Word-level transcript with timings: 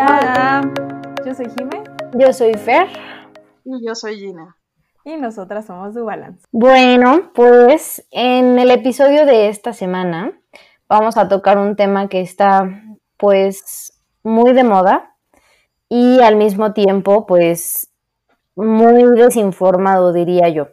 Hola, 0.00 0.60
yo 1.26 1.34
soy 1.34 1.46
Jime. 1.58 1.82
Yo 2.14 2.32
soy 2.32 2.54
Fer. 2.54 2.86
Y 3.64 3.84
yo 3.84 3.96
soy 3.96 4.16
Gina. 4.16 4.56
Y 5.04 5.16
nosotras 5.16 5.66
somos 5.66 5.92
Du 5.92 6.04
Balance. 6.04 6.46
Bueno, 6.52 7.32
pues 7.34 8.06
en 8.12 8.60
el 8.60 8.70
episodio 8.70 9.26
de 9.26 9.48
esta 9.48 9.72
semana 9.72 10.38
vamos 10.88 11.16
a 11.16 11.28
tocar 11.28 11.58
un 11.58 11.74
tema 11.74 12.08
que 12.08 12.20
está 12.20 12.80
pues 13.16 14.00
muy 14.22 14.52
de 14.52 14.62
moda 14.62 15.16
y 15.88 16.20
al 16.20 16.36
mismo 16.36 16.72
tiempo 16.72 17.26
pues 17.26 17.90
muy 18.54 19.02
desinformado 19.16 20.12
diría 20.12 20.48
yo. 20.48 20.68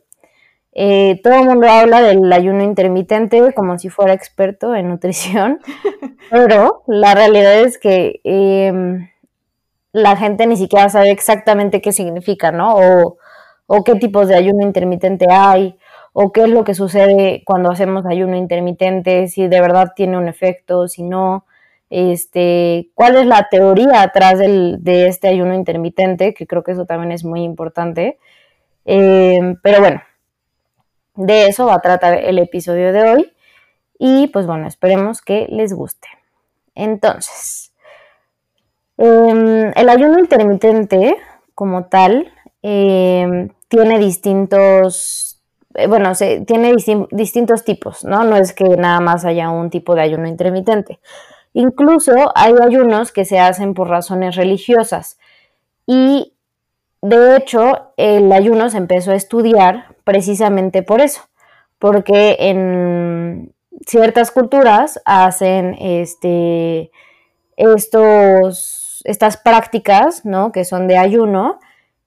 Eh, 0.72 1.20
todo 1.24 1.34
el 1.34 1.46
mundo 1.46 1.68
habla 1.68 2.02
del 2.02 2.32
ayuno 2.32 2.62
intermitente 2.62 3.54
como 3.56 3.80
si 3.80 3.90
fuera 3.90 4.14
experto 4.14 4.76
en 4.76 4.90
nutrición, 4.90 5.60
pero 6.30 6.84
la 6.86 7.16
realidad 7.16 7.62
es 7.62 7.80
que 7.80 8.20
em, 8.24 9.08
la 9.96 10.18
gente 10.18 10.46
ni 10.46 10.58
siquiera 10.58 10.90
sabe 10.90 11.10
exactamente 11.12 11.82
qué 11.82 11.94
significa, 11.94 12.52
¿no? 12.52 13.16
O, 13.68 13.84
qué 13.86 13.96
tipos 13.96 14.28
de 14.28 14.36
ayuno 14.36 14.62
intermitente 14.62 15.26
hay, 15.32 15.78
o 16.12 16.34
qué 16.34 16.44
es 16.44 16.50
lo 16.50 16.66
que 16.66 16.74
sucede 16.74 17.44
cuando 17.46 17.72
hacemos 17.72 18.06
ayuno 18.06 18.36
intermitente, 18.36 19.30
si 19.30 19.48
de 19.48 19.62
verdad 19.62 19.94
tiene 19.96 20.18
un 20.18 20.28
efecto, 20.28 20.90
si 20.90 21.02
no, 21.02 21.46
este, 21.90 22.90
cuál 22.94 23.16
es 23.16 23.26
la 23.26 23.48
teoría 23.50 24.02
atrás 24.02 24.38
del, 24.38 24.84
de 24.84 25.08
este 25.08 25.30
ayuno 25.30 25.54
intermitente, 25.56 26.34
que 26.34 26.46
creo 26.46 26.62
que 26.62 26.74
eso 26.74 26.86
también 26.86 27.14
es 27.14 27.24
muy 27.24 27.44
importante. 27.44 28.20
Em, 28.84 29.56
pero 29.64 29.80
bueno, 29.80 30.02
de 31.16 31.48
eso 31.48 31.68
va 31.68 31.76
a 31.76 31.80
tratar 31.80 32.16
el 32.16 32.38
episodio 32.40 32.92
de 32.92 33.04
hoy. 33.04 33.34
Y 33.98 34.28
pues 34.28 34.46
bueno, 34.46 34.68
esperemos 34.68 35.22
que 35.22 35.48
les 35.50 35.74
guste. 35.74 36.10
Entonces, 36.76 37.72
em, 38.98 39.72
el 39.76 39.90
ayuno 39.90 40.20
intermitente 40.20 41.18
como 41.54 41.86
tal 41.86 42.32
em, 42.62 43.50
tiene 43.68 44.00
distintos, 44.00 45.42
eh, 45.76 45.88
bueno, 45.88 46.16
se, 46.16 46.42
tiene 46.42 46.74
distintos 47.12 47.64
tipos, 47.64 48.04
¿no? 48.06 48.24
No 48.24 48.38
es 48.38 48.54
que 48.54 48.66
nada 48.78 49.00
más 49.00 49.26
haya 49.26 49.50
un 49.50 49.70
tipo 49.70 49.96
de 49.96 50.02
ayuno 50.02 50.28
intermitente. 50.28 51.00
Incluso 51.54 52.12
hay 52.36 52.54
ayunos 52.62 53.12
que 53.12 53.26
se 53.26 53.40
hacen 53.40 53.74
por 53.74 53.88
razones 53.90 54.36
religiosas. 54.36 55.18
Y 55.88 56.34
de 57.02 57.38
hecho, 57.38 57.94
el 57.98 58.32
ayuno 58.32 58.70
se 58.70 58.78
empezó 58.78 59.12
a 59.12 59.16
estudiar 59.16 59.96
precisamente 60.04 60.82
por 60.84 61.02
eso, 61.02 61.22
porque 61.80 62.36
en 62.40 63.54
ciertas 63.86 64.32
culturas 64.32 65.00
hacen 65.06 65.76
este, 65.80 66.92
estos, 67.58 68.85
estas 69.06 69.38
prácticas, 69.38 70.26
¿no? 70.26 70.52
Que 70.52 70.66
son 70.66 70.88
de 70.88 70.98
ayuno. 70.98 71.60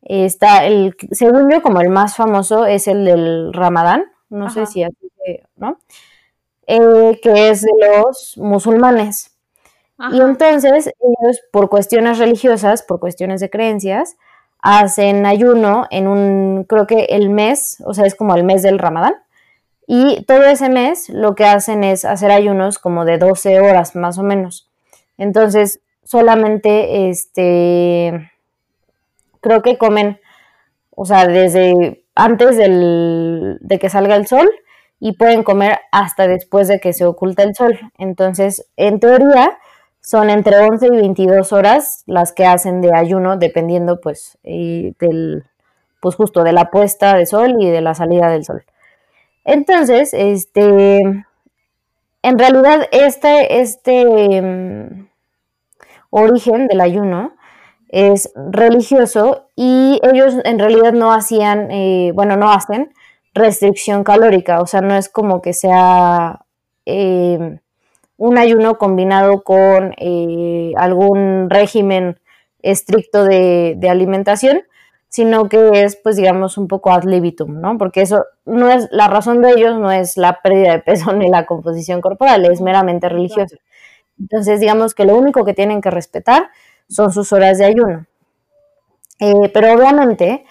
Está 0.02 0.66
el, 0.66 0.96
según 1.12 1.50
yo, 1.50 1.62
como 1.62 1.80
el 1.80 1.88
más 1.88 2.16
famoso 2.16 2.66
es 2.66 2.88
el 2.88 3.04
del 3.04 3.52
Ramadán, 3.52 4.04
no 4.30 4.50
sé 4.50 4.66
si 4.66 4.82
así, 4.82 4.96
¿no? 5.56 5.78
Eh, 6.66 7.18
que 7.22 7.48
es 7.48 7.62
de 7.62 7.72
los 7.80 8.36
musulmanes. 8.36 9.34
Y 10.12 10.20
entonces 10.20 10.86
ellos, 11.00 11.40
por 11.50 11.68
cuestiones 11.68 12.18
religiosas, 12.18 12.82
por 12.82 13.00
cuestiones 13.00 13.40
de 13.40 13.50
creencias, 13.50 14.16
hacen 14.60 15.26
ayuno 15.26 15.86
en 15.90 16.06
un, 16.06 16.64
creo 16.64 16.86
que 16.86 17.06
el 17.10 17.30
mes, 17.30 17.82
o 17.84 17.94
sea, 17.94 18.06
es 18.06 18.14
como 18.14 18.36
el 18.36 18.44
mes 18.44 18.62
del 18.62 18.78
ramadán. 18.78 19.14
Y 19.86 20.22
todo 20.24 20.44
ese 20.44 20.68
mes 20.68 21.08
lo 21.08 21.34
que 21.34 21.46
hacen 21.46 21.82
es 21.82 22.04
hacer 22.04 22.30
ayunos 22.30 22.78
como 22.78 23.04
de 23.04 23.18
12 23.18 23.60
horas 23.60 23.96
más 23.96 24.18
o 24.18 24.22
menos. 24.22 24.68
Entonces, 25.16 25.80
solamente, 26.08 27.10
este, 27.10 28.32
creo 29.42 29.60
que 29.60 29.76
comen, 29.76 30.18
o 30.96 31.04
sea, 31.04 31.26
desde 31.26 32.02
antes 32.14 32.56
del, 32.56 33.58
de 33.60 33.78
que 33.78 33.90
salga 33.90 34.16
el 34.16 34.26
sol 34.26 34.50
y 35.00 35.18
pueden 35.18 35.42
comer 35.42 35.80
hasta 35.92 36.26
después 36.26 36.66
de 36.66 36.80
que 36.80 36.94
se 36.94 37.04
oculta 37.04 37.42
el 37.42 37.54
sol. 37.54 37.78
Entonces, 37.98 38.66
en 38.78 39.00
teoría, 39.00 39.58
son 40.00 40.30
entre 40.30 40.56
11 40.56 40.86
y 40.86 40.90
22 40.96 41.52
horas 41.52 42.04
las 42.06 42.32
que 42.32 42.46
hacen 42.46 42.80
de 42.80 42.96
ayuno, 42.96 43.36
dependiendo 43.36 44.00
pues 44.00 44.38
del, 44.42 45.44
pues 46.00 46.14
justo 46.14 46.42
de 46.42 46.52
la 46.52 46.70
puesta 46.70 47.18
de 47.18 47.26
sol 47.26 47.56
y 47.60 47.68
de 47.68 47.82
la 47.82 47.94
salida 47.94 48.30
del 48.30 48.46
sol. 48.46 48.64
Entonces, 49.44 50.14
este, 50.14 51.00
en 52.22 52.38
realidad 52.38 52.88
este, 52.92 53.60
este 53.60 55.07
origen 56.10 56.66
del 56.68 56.80
ayuno 56.80 57.32
es 57.88 58.32
religioso 58.34 59.48
y 59.56 60.00
ellos 60.02 60.34
en 60.44 60.58
realidad 60.58 60.92
no 60.92 61.12
hacían, 61.12 61.70
eh, 61.70 62.12
bueno, 62.14 62.36
no 62.36 62.52
hacen 62.52 62.92
restricción 63.34 64.04
calórica, 64.04 64.60
o 64.60 64.66
sea, 64.66 64.80
no 64.80 64.94
es 64.94 65.08
como 65.08 65.40
que 65.42 65.52
sea... 65.52 66.44
Eh, 66.86 67.58
un 68.18 68.36
ayuno 68.36 68.78
combinado 68.78 69.42
con 69.42 69.94
eh, 69.96 70.72
algún 70.76 71.48
régimen 71.48 72.18
estricto 72.60 73.24
de, 73.24 73.78
alimentación, 73.88 74.62
sino 75.08 75.48
que 75.48 75.84
es, 75.84 75.96
pues 75.96 76.16
digamos, 76.16 76.58
un 76.58 76.68
poco 76.68 76.90
ad 76.90 77.04
libitum, 77.04 77.60
¿no? 77.60 77.78
Porque 77.78 78.02
eso 78.02 78.26
no 78.44 78.70
es, 78.70 78.88
la 78.90 79.08
razón 79.08 79.40
de 79.40 79.52
ellos 79.52 79.78
no 79.78 79.90
es 79.90 80.16
la 80.16 80.42
pérdida 80.42 80.72
de 80.72 80.78
peso 80.80 81.12
ni 81.14 81.30
la 81.30 81.46
composición 81.46 82.00
corporal, 82.00 82.44
es 82.44 82.60
meramente 82.60 83.08
religiosa. 83.08 83.56
Entonces, 84.18 84.60
digamos 84.60 84.94
que 84.94 85.04
lo 85.04 85.16
único 85.16 85.44
que 85.44 85.54
tienen 85.54 85.80
que 85.80 85.90
respetar 85.90 86.50
son 86.88 87.12
sus 87.12 87.32
horas 87.32 87.58
de 87.58 87.66
ayuno. 87.66 88.06
Eh, 89.20 89.50
pero 89.52 89.72
obviamente, 89.72 90.44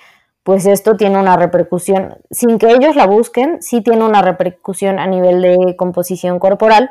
pues 0.44 0.66
esto 0.66 0.96
tiene 0.96 1.20
una 1.20 1.36
repercusión, 1.36 2.18
sin 2.32 2.58
que 2.58 2.72
ellos 2.72 2.96
la 2.96 3.06
busquen, 3.06 3.62
sí 3.62 3.82
tiene 3.82 4.04
una 4.06 4.22
repercusión 4.22 5.00
a 5.00 5.08
nivel 5.08 5.42
de 5.42 5.76
composición 5.76 6.40
corporal, 6.40 6.90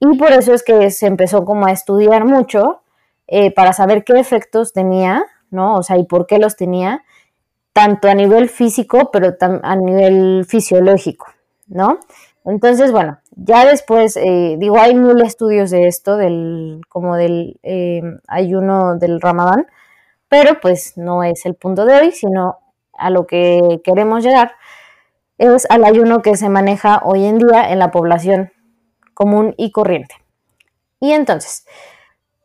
y 0.00 0.16
por 0.18 0.32
eso 0.32 0.54
es 0.54 0.62
que 0.62 0.90
se 0.90 1.06
empezó 1.06 1.44
como 1.44 1.66
a 1.66 1.72
estudiar 1.72 2.24
mucho 2.24 2.82
eh, 3.26 3.52
para 3.52 3.72
saber 3.72 4.02
qué 4.02 4.18
efectos 4.18 4.72
tenía, 4.72 5.24
¿no? 5.50 5.76
O 5.76 5.82
sea, 5.82 5.98
y 5.98 6.04
por 6.04 6.26
qué 6.26 6.38
los 6.38 6.56
tenía, 6.56 7.04
tanto 7.72 8.08
a 8.08 8.14
nivel 8.14 8.48
físico, 8.48 9.10
pero 9.12 9.36
a 9.62 9.76
nivel 9.76 10.44
fisiológico, 10.48 11.26
¿no? 11.68 12.00
Entonces, 12.44 12.92
bueno, 12.92 13.18
ya 13.36 13.66
después, 13.66 14.16
eh, 14.16 14.56
digo, 14.58 14.78
hay 14.78 14.94
mil 14.94 15.20
estudios 15.20 15.70
de 15.70 15.86
esto, 15.86 16.16
del, 16.16 16.80
como 16.88 17.16
del 17.16 17.60
eh, 17.62 18.02
ayuno 18.26 18.96
del 18.96 19.20
ramadán, 19.20 19.66
pero 20.28 20.60
pues 20.60 20.96
no 20.96 21.22
es 21.22 21.44
el 21.46 21.54
punto 21.54 21.84
de 21.84 21.94
hoy, 21.94 22.12
sino 22.12 22.58
a 22.94 23.10
lo 23.10 23.26
que 23.26 23.80
queremos 23.84 24.24
llegar 24.24 24.52
es 25.40 25.66
al 25.70 25.84
ayuno 25.84 26.20
que 26.20 26.36
se 26.36 26.50
maneja 26.50 27.00
hoy 27.02 27.24
en 27.24 27.38
día 27.38 27.70
en 27.70 27.78
la 27.78 27.90
población 27.90 28.52
común 29.14 29.54
y 29.56 29.72
corriente. 29.72 30.16
Y 31.00 31.12
entonces, 31.12 31.64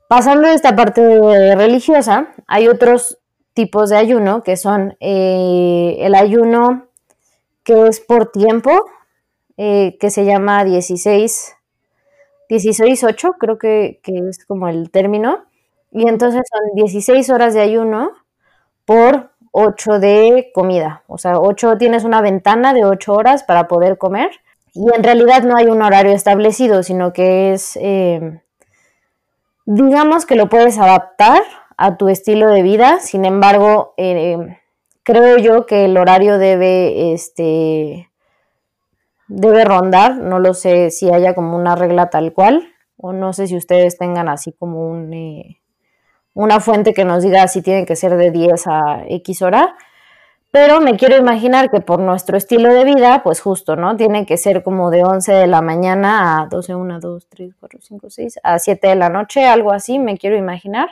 pasando 0.07 0.47
de 0.47 0.53
esta 0.53 0.77
parte 0.77 1.55
religiosa, 1.55 2.29
hay 2.47 2.69
otros 2.69 3.19
tipos 3.53 3.89
de 3.89 3.97
ayuno 3.97 4.43
que 4.43 4.55
son 4.55 4.95
eh, 5.01 5.97
el 5.99 6.15
ayuno 6.15 6.87
que 7.65 7.87
es 7.87 7.99
por 7.99 8.31
tiempo, 8.31 8.85
eh, 9.57 9.97
que 9.99 10.09
se 10.09 10.25
llama 10.25 10.63
16, 10.63 11.55
16-8, 12.49 13.35
creo 13.39 13.57
que, 13.57 13.99
que, 14.03 14.17
es 14.29 14.45
como 14.45 14.67
el 14.67 14.91
término. 14.91 15.45
Y 15.91 16.07
entonces 16.07 16.41
son 16.51 16.75
16 16.75 17.29
horas 17.29 17.53
de 17.53 17.61
ayuno 17.61 18.11
por 18.85 19.31
8 19.51 19.99
de 19.99 20.51
comida. 20.53 21.03
O 21.07 21.17
sea, 21.17 21.39
8 21.39 21.77
tienes 21.77 22.03
una 22.03 22.21
ventana 22.21 22.73
de 22.73 22.85
8 22.85 23.13
horas 23.13 23.43
para 23.43 23.67
poder 23.67 23.97
comer 23.97 24.31
y 24.75 24.93
en 24.93 25.03
realidad 25.03 25.43
no 25.43 25.55
hay 25.55 25.67
un 25.67 25.81
horario 25.81 26.11
establecido, 26.11 26.83
sino 26.83 27.13
que 27.13 27.53
es, 27.53 27.77
eh, 27.81 28.41
digamos 29.65 30.25
que 30.25 30.35
lo 30.35 30.49
puedes 30.49 30.77
adaptar 30.77 31.41
a 31.77 31.95
tu 31.95 32.09
estilo 32.09 32.51
de 32.51 32.61
vida, 32.61 32.99
sin 32.99 33.23
embargo, 33.23 33.93
eh, 33.95 34.59
creo 35.03 35.37
yo 35.37 35.65
que 35.65 35.85
el 35.85 35.97
horario 35.97 36.37
debe, 36.37 37.13
este, 37.13 38.09
debe 39.27 39.65
rondar, 39.65 40.17
no 40.17 40.39
lo 40.39 40.53
sé 40.53 40.91
si 40.91 41.11
haya 41.11 41.33
como 41.33 41.57
una 41.57 41.75
regla 41.75 42.09
tal 42.09 42.33
cual, 42.33 42.67
o 42.97 43.13
no 43.13 43.33
sé 43.33 43.47
si 43.47 43.55
ustedes 43.55 43.97
tengan 43.97 44.29
así 44.29 44.51
como 44.53 44.89
un, 44.89 45.13
eh, 45.13 45.61
una 46.33 46.59
fuente 46.59 46.93
que 46.93 47.05
nos 47.05 47.23
diga 47.23 47.47
si 47.47 47.61
tiene 47.61 47.85
que 47.85 47.95
ser 47.95 48.15
de 48.17 48.31
10 48.31 48.67
a 48.67 49.03
X 49.07 49.41
hora, 49.41 49.75
pero 50.51 50.79
me 50.79 50.95
quiero 50.95 51.17
imaginar 51.17 51.69
que 51.69 51.81
por 51.81 51.99
nuestro 51.99 52.37
estilo 52.37 52.73
de 52.73 52.85
vida, 52.85 53.23
pues 53.23 53.41
justo, 53.41 53.75
¿no? 53.75 53.97
Tiene 53.97 54.25
que 54.25 54.37
ser 54.37 54.63
como 54.63 54.89
de 54.89 55.03
11 55.03 55.33
de 55.33 55.47
la 55.47 55.61
mañana 55.61 56.41
a 56.41 56.47
12, 56.47 56.75
1, 56.75 56.99
2, 57.01 57.27
3, 57.27 57.55
4, 57.59 57.79
5, 57.81 58.09
6, 58.09 58.39
a 58.41 58.59
7 58.59 58.87
de 58.87 58.95
la 58.95 59.09
noche, 59.09 59.45
algo 59.45 59.73
así, 59.73 59.99
me 59.99 60.17
quiero 60.17 60.37
imaginar. 60.37 60.91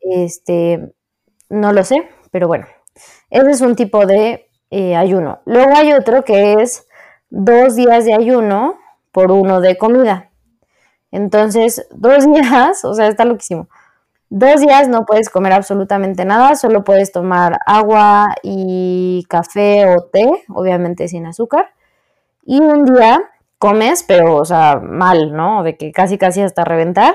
Este, 0.00 0.92
no 1.48 1.72
lo 1.72 1.84
sé, 1.84 2.08
pero 2.32 2.48
bueno, 2.48 2.66
ese 3.30 3.50
es 3.50 3.60
un 3.60 3.76
tipo 3.76 4.04
de 4.04 4.48
eh, 4.70 4.96
ayuno. 4.96 5.42
Luego 5.44 5.76
hay 5.76 5.92
otro 5.92 6.24
que 6.24 6.54
es 6.54 6.85
dos 7.36 7.76
días 7.76 8.04
de 8.06 8.14
ayuno 8.14 8.78
por 9.12 9.30
uno 9.30 9.60
de 9.60 9.76
comida. 9.76 10.30
Entonces, 11.10 11.86
dos 11.90 12.24
días, 12.32 12.84
o 12.84 12.94
sea, 12.94 13.08
está 13.08 13.24
loquísimo. 13.24 13.68
Dos 14.28 14.60
días 14.60 14.88
no 14.88 15.06
puedes 15.06 15.30
comer 15.30 15.52
absolutamente 15.52 16.24
nada, 16.24 16.56
solo 16.56 16.82
puedes 16.82 17.12
tomar 17.12 17.58
agua 17.64 18.34
y 18.42 19.24
café 19.28 19.86
o 19.94 20.02
té, 20.02 20.28
obviamente 20.48 21.06
sin 21.06 21.26
azúcar. 21.26 21.68
Y 22.44 22.60
un 22.60 22.84
día 22.84 23.22
comes, 23.58 24.02
pero, 24.02 24.36
o 24.36 24.44
sea, 24.44 24.80
mal, 24.82 25.32
¿no? 25.32 25.62
De 25.62 25.76
que 25.76 25.92
casi, 25.92 26.18
casi 26.18 26.40
hasta 26.40 26.64
reventar. 26.64 27.14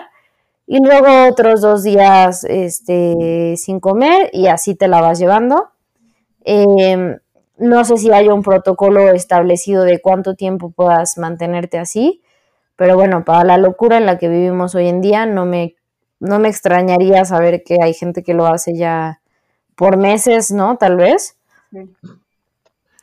Y 0.68 0.80
luego 0.82 1.28
otros 1.30 1.62
dos 1.62 1.84
días 1.84 2.46
este, 2.46 3.56
sin 3.58 3.80
comer 3.80 4.30
y 4.32 4.48
así 4.48 4.76
te 4.76 4.88
la 4.88 5.02
vas 5.02 5.20
llevando. 5.20 5.72
Em, 6.46 7.18
no 7.62 7.86
sé 7.86 7.98
si 7.98 8.12
hay 8.12 8.28
un 8.28 8.44
protocolo 8.44 9.10
establecido 9.12 9.84
de 9.84 10.02
cuánto 10.02 10.36
tiempo 10.36 10.72
puedas 10.72 11.18
mantenerte 11.18 11.78
así, 11.78 12.22
pero 12.76 12.96
bueno, 12.96 13.24
para 13.24 13.44
la 13.44 13.58
locura 13.58 13.98
en 13.98 14.06
la 14.06 14.18
que 14.18 14.28
vivimos 14.28 14.76
hoy 14.76 14.88
en 14.88 15.02
día, 15.02 15.26
no 15.26 15.46
me 15.46 15.76
no 16.22 16.38
me 16.38 16.50
extrañaría 16.50 17.26
saber 17.26 17.64
que 17.64 17.78
hay 17.82 17.94
gente 17.94 18.24
que 18.24 18.36
lo 18.36 18.46
hace 18.46 18.76
ya 18.78 19.22
por 19.76 19.98
meses, 19.98 20.52
¿no? 20.52 20.78
Tal 20.78 20.96
vez. 20.96 21.36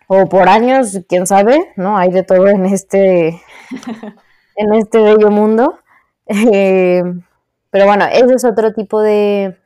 O 0.06 0.26
por 0.28 0.48
años, 0.48 1.00
quién 1.08 1.26
sabe, 1.26 1.72
¿no? 1.76 1.98
Hay 1.98 2.10
de 2.10 2.22
todo 2.22 2.46
en 2.46 2.64
este, 2.64 3.42
en 4.56 4.74
este 4.74 5.02
bello 5.02 5.30
mundo. 5.30 5.80
Eh, 6.26 7.02
pero 7.70 7.86
bueno, 7.86 8.06
ese 8.06 8.34
es 8.34 8.44
otro 8.44 8.72
tipo 8.72 9.02
de, 9.02 9.58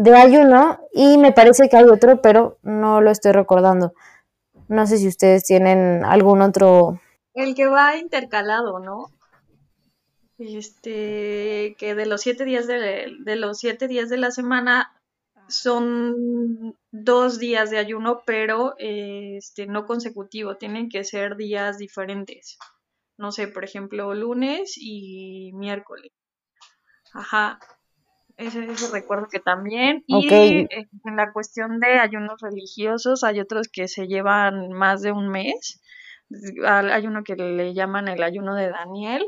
de 0.00 0.14
ayuno 0.16 0.80
y 0.92 1.18
me 1.18 1.32
parece 1.32 1.68
que 1.68 1.76
hay 1.76 1.84
otro, 1.84 2.22
pero 2.22 2.58
no 2.62 3.00
lo 3.00 3.10
estoy 3.10 3.32
recordando. 3.32 3.92
No 4.68 4.86
sé 4.86 4.98
si 4.98 5.08
ustedes 5.08 5.44
tienen 5.44 6.04
algún 6.04 6.42
otro. 6.42 7.00
El 7.34 7.54
que 7.54 7.66
va 7.66 7.96
intercalado, 7.96 8.78
¿no? 8.78 9.06
este, 10.40 11.76
que 11.78 11.94
de 11.94 12.06
los 12.06 12.22
siete 12.22 12.44
días 12.44 12.66
de, 12.66 13.14
de 13.20 13.36
los 13.36 13.58
siete 13.58 13.88
días 13.88 14.08
de 14.08 14.16
la 14.16 14.30
semana 14.30 14.96
son 15.48 16.76
dos 16.90 17.38
días 17.38 17.70
de 17.70 17.78
ayuno, 17.78 18.22
pero 18.24 18.74
este, 18.78 19.66
no 19.66 19.84
consecutivo, 19.84 20.56
tienen 20.56 20.88
que 20.88 21.04
ser 21.04 21.36
días 21.36 21.76
diferentes. 21.76 22.58
No 23.18 23.32
sé, 23.32 23.48
por 23.48 23.64
ejemplo, 23.64 24.14
lunes 24.14 24.76
y 24.78 25.52
miércoles. 25.54 26.10
Ajá. 27.12 27.58
Ese, 28.40 28.64
ese 28.64 28.90
recuerdo 28.90 29.28
que 29.30 29.38
también. 29.38 30.02
Y 30.06 30.28
en 30.30 31.16
la 31.16 31.32
cuestión 31.32 31.78
de 31.78 31.98
ayunos 31.98 32.40
religiosos, 32.40 33.22
hay 33.22 33.38
otros 33.38 33.68
que 33.68 33.86
se 33.86 34.06
llevan 34.06 34.72
más 34.72 35.02
de 35.02 35.12
un 35.12 35.28
mes. 35.28 35.82
Hay 36.66 37.06
uno 37.06 37.22
que 37.22 37.36
le 37.36 37.74
llaman 37.74 38.08
el 38.08 38.22
ayuno 38.22 38.54
de 38.54 38.70
Daniel, 38.70 39.26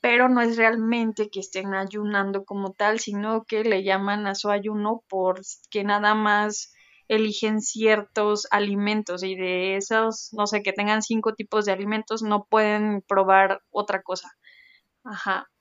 pero 0.00 0.28
no 0.28 0.42
es 0.42 0.56
realmente 0.58 1.30
que 1.30 1.40
estén 1.40 1.72
ayunando 1.74 2.44
como 2.44 2.72
tal, 2.72 2.98
sino 3.00 3.44
que 3.44 3.64
le 3.64 3.84
llaman 3.84 4.26
a 4.26 4.34
su 4.34 4.50
ayuno 4.50 5.02
porque 5.08 5.84
nada 5.84 6.14
más 6.14 6.74
eligen 7.08 7.60
ciertos 7.62 8.46
alimentos 8.50 9.22
y 9.22 9.34
de 9.34 9.76
esos, 9.76 10.30
no 10.32 10.46
sé, 10.46 10.62
que 10.62 10.72
tengan 10.72 11.02
cinco 11.02 11.34
tipos 11.34 11.64
de 11.64 11.72
alimentos, 11.72 12.22
no 12.22 12.44
pueden 12.44 13.02
probar 13.02 13.62
otra 13.70 14.02
cosa. 14.02 14.30
Ajá. 15.04 15.51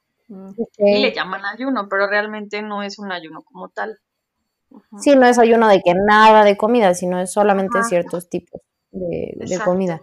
Y 0.78 1.02
le 1.02 1.14
llaman 1.14 1.46
ayuno, 1.46 1.88
pero 1.90 2.08
realmente 2.08 2.62
no 2.62 2.84
es 2.84 3.00
un 3.00 3.12
ayuno 3.12 3.42
como 3.42 3.70
tal. 3.70 4.00
Sí, 5.00 5.16
no 5.16 5.26
es 5.26 5.38
ayuno 5.38 5.68
de 5.68 5.82
que 5.82 5.94
nada 5.94 6.44
de 6.44 6.56
comida, 6.56 6.94
sino 6.94 7.20
es 7.20 7.34
solamente 7.34 7.84
ciertos 7.84 8.30
tipos 8.30 8.62
de, 8.92 9.34
de 9.36 9.60
comida. 9.60 10.02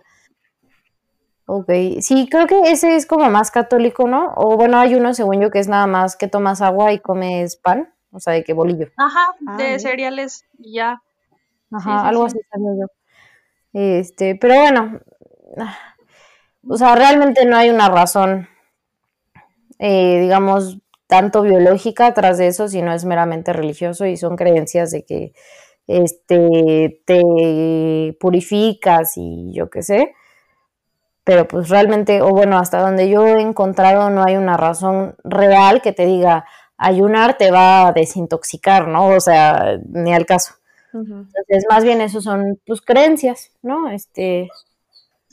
Ok, 1.51 1.71
sí, 2.01 2.29
creo 2.31 2.47
que 2.47 2.71
ese 2.71 2.95
es 2.97 3.07
como 3.07 3.31
más 3.31 3.51
católico, 3.51 4.07
¿no? 4.07 4.35
O 4.37 4.57
bueno, 4.59 4.79
hay 4.79 4.95
uno, 4.95 5.15
según 5.15 5.41
yo, 5.41 5.51
que 5.51 5.59
es 5.59 5.69
nada 5.69 5.87
más 5.87 6.15
que 6.15 6.29
tomas 6.29 6.61
agua 6.61 6.93
y 6.93 6.99
comes 6.99 7.57
pan, 7.57 7.91
o 8.13 8.21
sea, 8.21 8.35
de 8.35 8.45
que 8.45 8.53
bolillo. 8.53 8.89
Ajá, 8.99 9.35
ah, 9.47 9.57
de 9.57 9.79
cereales 9.79 10.45
y 10.59 10.75
ya. 10.75 11.01
Ajá, 11.73 12.07
algo 12.07 12.27
así 12.27 12.39
también 12.51 12.81
yo. 12.81 12.87
Este, 13.73 14.35
pero 14.35 14.57
bueno, 14.57 15.01
o 16.69 16.77
sea, 16.77 16.95
realmente 16.95 17.47
no 17.47 17.57
hay 17.57 17.71
una 17.71 17.89
razón, 17.89 18.47
eh, 19.79 20.21
digamos, 20.21 20.79
tanto 21.07 21.43
biológica 21.43 22.13
tras 22.15 22.39
de 22.39 22.49
eso, 22.49 22.69
sino 22.69 22.93
es 22.93 23.05
meramente 23.05 23.53
religioso 23.53 24.07
y 24.07 24.17
son 24.17 24.37
creencias 24.37 24.91
de 24.91 25.05
que 25.05 25.33
este, 25.87 27.03
te 27.07 28.17
purificas 28.21 29.13
y 29.17 29.53
yo 29.55 29.71
qué 29.71 29.83
sé 29.83 30.15
pero 31.29 31.47
pues 31.47 31.69
realmente, 31.69 32.23
o 32.23 32.31
bueno, 32.31 32.57
hasta 32.57 32.81
donde 32.81 33.11
yo 33.11 33.27
he 33.27 33.43
encontrado 33.43 34.09
no 34.09 34.25
hay 34.27 34.37
una 34.37 34.57
razón 34.57 35.15
real 35.25 35.83
que 35.83 35.93
te 35.93 36.07
diga 36.07 36.47
ayunar 36.79 37.37
te 37.37 37.51
va 37.51 37.89
a 37.89 37.93
desintoxicar, 37.93 38.89
¿no? 38.89 39.09
O 39.09 39.21
sea, 39.21 39.79
ni 39.91 40.15
al 40.15 40.25
caso. 40.25 40.55
Entonces, 40.95 41.67
más 41.69 41.85
bien 41.85 42.01
eso 42.01 42.23
son 42.23 42.59
tus 42.65 42.81
creencias, 42.81 43.51
¿no? 43.61 43.91
Este 43.91 44.49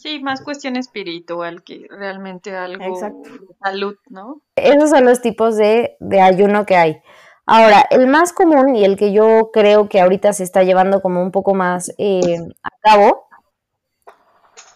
Sí, 0.05 0.19
más 0.19 0.43
cuestión 0.43 0.75
espiritual 0.75 1.63
que 1.63 1.87
realmente 1.89 2.55
algo 2.55 2.95
de 2.95 3.11
salud, 3.59 3.95
¿no? 4.07 4.39
Esos 4.55 4.91
son 4.91 5.03
los 5.03 5.19
tipos 5.19 5.57
de, 5.57 5.97
de 5.99 6.21
ayuno 6.21 6.67
que 6.67 6.75
hay. 6.75 7.01
Ahora, 7.47 7.83
el 7.89 8.05
más 8.05 8.31
común 8.31 8.75
y 8.75 8.85
el 8.85 8.97
que 8.97 9.13
yo 9.13 9.49
creo 9.51 9.89
que 9.89 9.99
ahorita 9.99 10.31
se 10.33 10.43
está 10.43 10.61
llevando 10.61 11.01
como 11.01 11.23
un 11.23 11.31
poco 11.31 11.55
más 11.55 11.91
eh, 11.97 12.37
a 12.61 12.69
cabo 12.81 13.25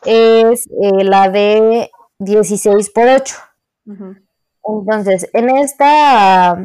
es 0.03 0.65
eh, 0.65 1.03
la 1.03 1.29
de 1.29 1.91
16 2.17 2.89
por 2.89 3.07
8. 3.07 3.35
Entonces, 4.63 5.29
en 5.33 5.55
esta 5.57 6.57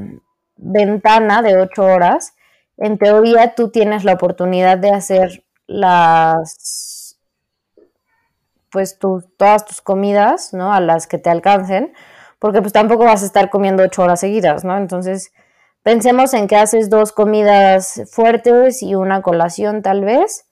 ventana 0.56 1.42
de 1.42 1.58
8 1.58 1.84
horas, 1.84 2.34
en 2.78 2.96
teoría 2.96 3.54
tú 3.54 3.68
tienes 3.68 4.04
la 4.04 4.14
oportunidad 4.14 4.78
de 4.78 4.90
hacer 4.90 5.44
las, 5.66 6.93
pues 8.74 8.98
todas 8.98 9.64
tus 9.64 9.80
comidas, 9.80 10.52
¿no? 10.52 10.74
A 10.74 10.80
las 10.80 11.06
que 11.06 11.16
te 11.16 11.30
alcancen, 11.30 11.94
porque 12.40 12.60
pues 12.60 12.74
tampoco 12.74 13.04
vas 13.04 13.22
a 13.22 13.26
estar 13.26 13.48
comiendo 13.48 13.84
8 13.84 14.02
horas 14.02 14.20
seguidas, 14.20 14.64
¿no? 14.64 14.76
Entonces, 14.76 15.32
pensemos 15.82 16.34
en 16.34 16.48
que 16.48 16.56
haces 16.56 16.90
dos 16.90 17.12
comidas 17.12 18.02
fuertes 18.10 18.82
y 18.82 18.96
una 18.96 19.22
colación 19.22 19.80
tal 19.80 20.04
vez 20.04 20.46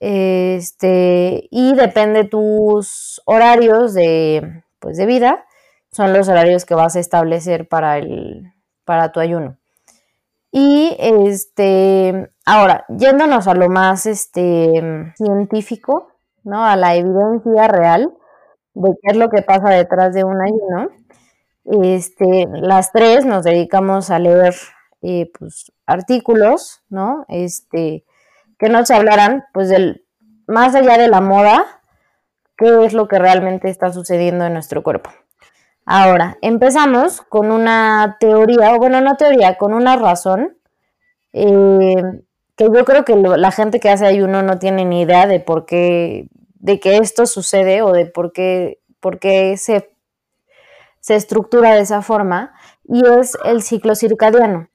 este, 0.00 1.46
y 1.50 1.74
depende 1.74 2.24
tus 2.24 3.20
horarios 3.26 3.92
de, 3.92 4.64
pues, 4.78 4.96
de 4.96 5.06
vida, 5.06 5.44
son 5.92 6.14
los 6.14 6.28
horarios 6.28 6.64
que 6.64 6.74
vas 6.74 6.96
a 6.96 7.00
establecer 7.00 7.68
para, 7.68 7.98
el, 7.98 8.54
para 8.84 9.12
tu 9.12 9.20
ayuno. 9.20 9.58
Y 10.50 10.96
este, 10.98 12.32
ahora, 12.46 12.84
yéndonos 12.88 13.46
a 13.46 13.54
lo 13.54 13.68
más 13.68 14.06
este, 14.06 15.12
científico, 15.16 16.09
¿no? 16.44 16.64
A 16.64 16.76
la 16.76 16.94
evidencia 16.94 17.68
real 17.68 18.12
de 18.74 18.90
qué 19.02 19.12
es 19.12 19.16
lo 19.16 19.30
que 19.30 19.42
pasa 19.42 19.70
detrás 19.70 20.14
de 20.14 20.24
un 20.24 20.40
ayuno. 20.40 20.90
Este, 21.64 22.48
las 22.52 22.92
tres 22.92 23.24
nos 23.26 23.44
dedicamos 23.44 24.10
a 24.10 24.18
leer 24.18 24.54
eh, 25.02 25.30
pues, 25.38 25.72
artículos, 25.86 26.82
¿no? 26.88 27.24
Este, 27.28 28.04
que 28.58 28.68
nos 28.68 28.90
hablarán, 28.90 29.44
pues, 29.52 29.68
del 29.68 30.04
más 30.46 30.74
allá 30.74 30.98
de 30.98 31.08
la 31.08 31.20
moda, 31.20 31.64
qué 32.56 32.84
es 32.84 32.92
lo 32.92 33.08
que 33.08 33.18
realmente 33.18 33.70
está 33.70 33.92
sucediendo 33.92 34.44
en 34.44 34.52
nuestro 34.52 34.82
cuerpo. 34.82 35.10
Ahora, 35.86 36.38
empezamos 36.42 37.20
con 37.22 37.50
una 37.50 38.16
teoría, 38.20 38.74
o 38.74 38.78
bueno, 38.78 39.00
no 39.00 39.16
teoría, 39.16 39.56
con 39.56 39.72
una 39.72 39.96
razón, 39.96 40.56
eh, 41.32 42.02
que 42.60 42.66
yo 42.78 42.84
creo 42.84 43.06
que 43.06 43.16
la 43.16 43.50
gente 43.52 43.80
que 43.80 43.88
hace 43.88 44.04
ayuno 44.04 44.42
no 44.42 44.58
tiene 44.58 44.84
ni 44.84 45.00
idea 45.00 45.26
de 45.26 45.40
por 45.40 45.64
qué, 45.64 46.28
de 46.56 46.78
que 46.78 46.98
esto 46.98 47.24
sucede 47.24 47.80
o 47.80 47.92
de 47.92 48.04
por 48.04 48.34
qué, 48.34 48.82
por 49.00 49.18
qué 49.18 49.56
se, 49.56 49.90
se 51.00 51.14
estructura 51.14 51.74
de 51.74 51.80
esa 51.80 52.02
forma, 52.02 52.52
y 52.84 53.02
es 53.06 53.38
el 53.46 53.62
ciclo 53.62 53.94
circadiano. 53.94 54.68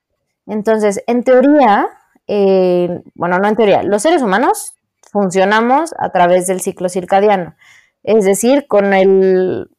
Entonces, 0.47 1.03
en 1.05 1.23
teoría, 1.23 1.87
eh, 2.25 3.03
bueno, 3.13 3.37
no 3.37 3.47
en 3.47 3.55
teoría, 3.55 3.83
los 3.83 4.01
seres 4.01 4.23
humanos 4.23 4.73
funcionamos 5.11 5.93
a 5.99 6.09
través 6.09 6.47
del 6.47 6.61
ciclo 6.61 6.89
circadiano, 6.89 7.55
es 8.01 8.25
decir, 8.25 8.65
con, 8.67 8.95
el, 8.95 9.69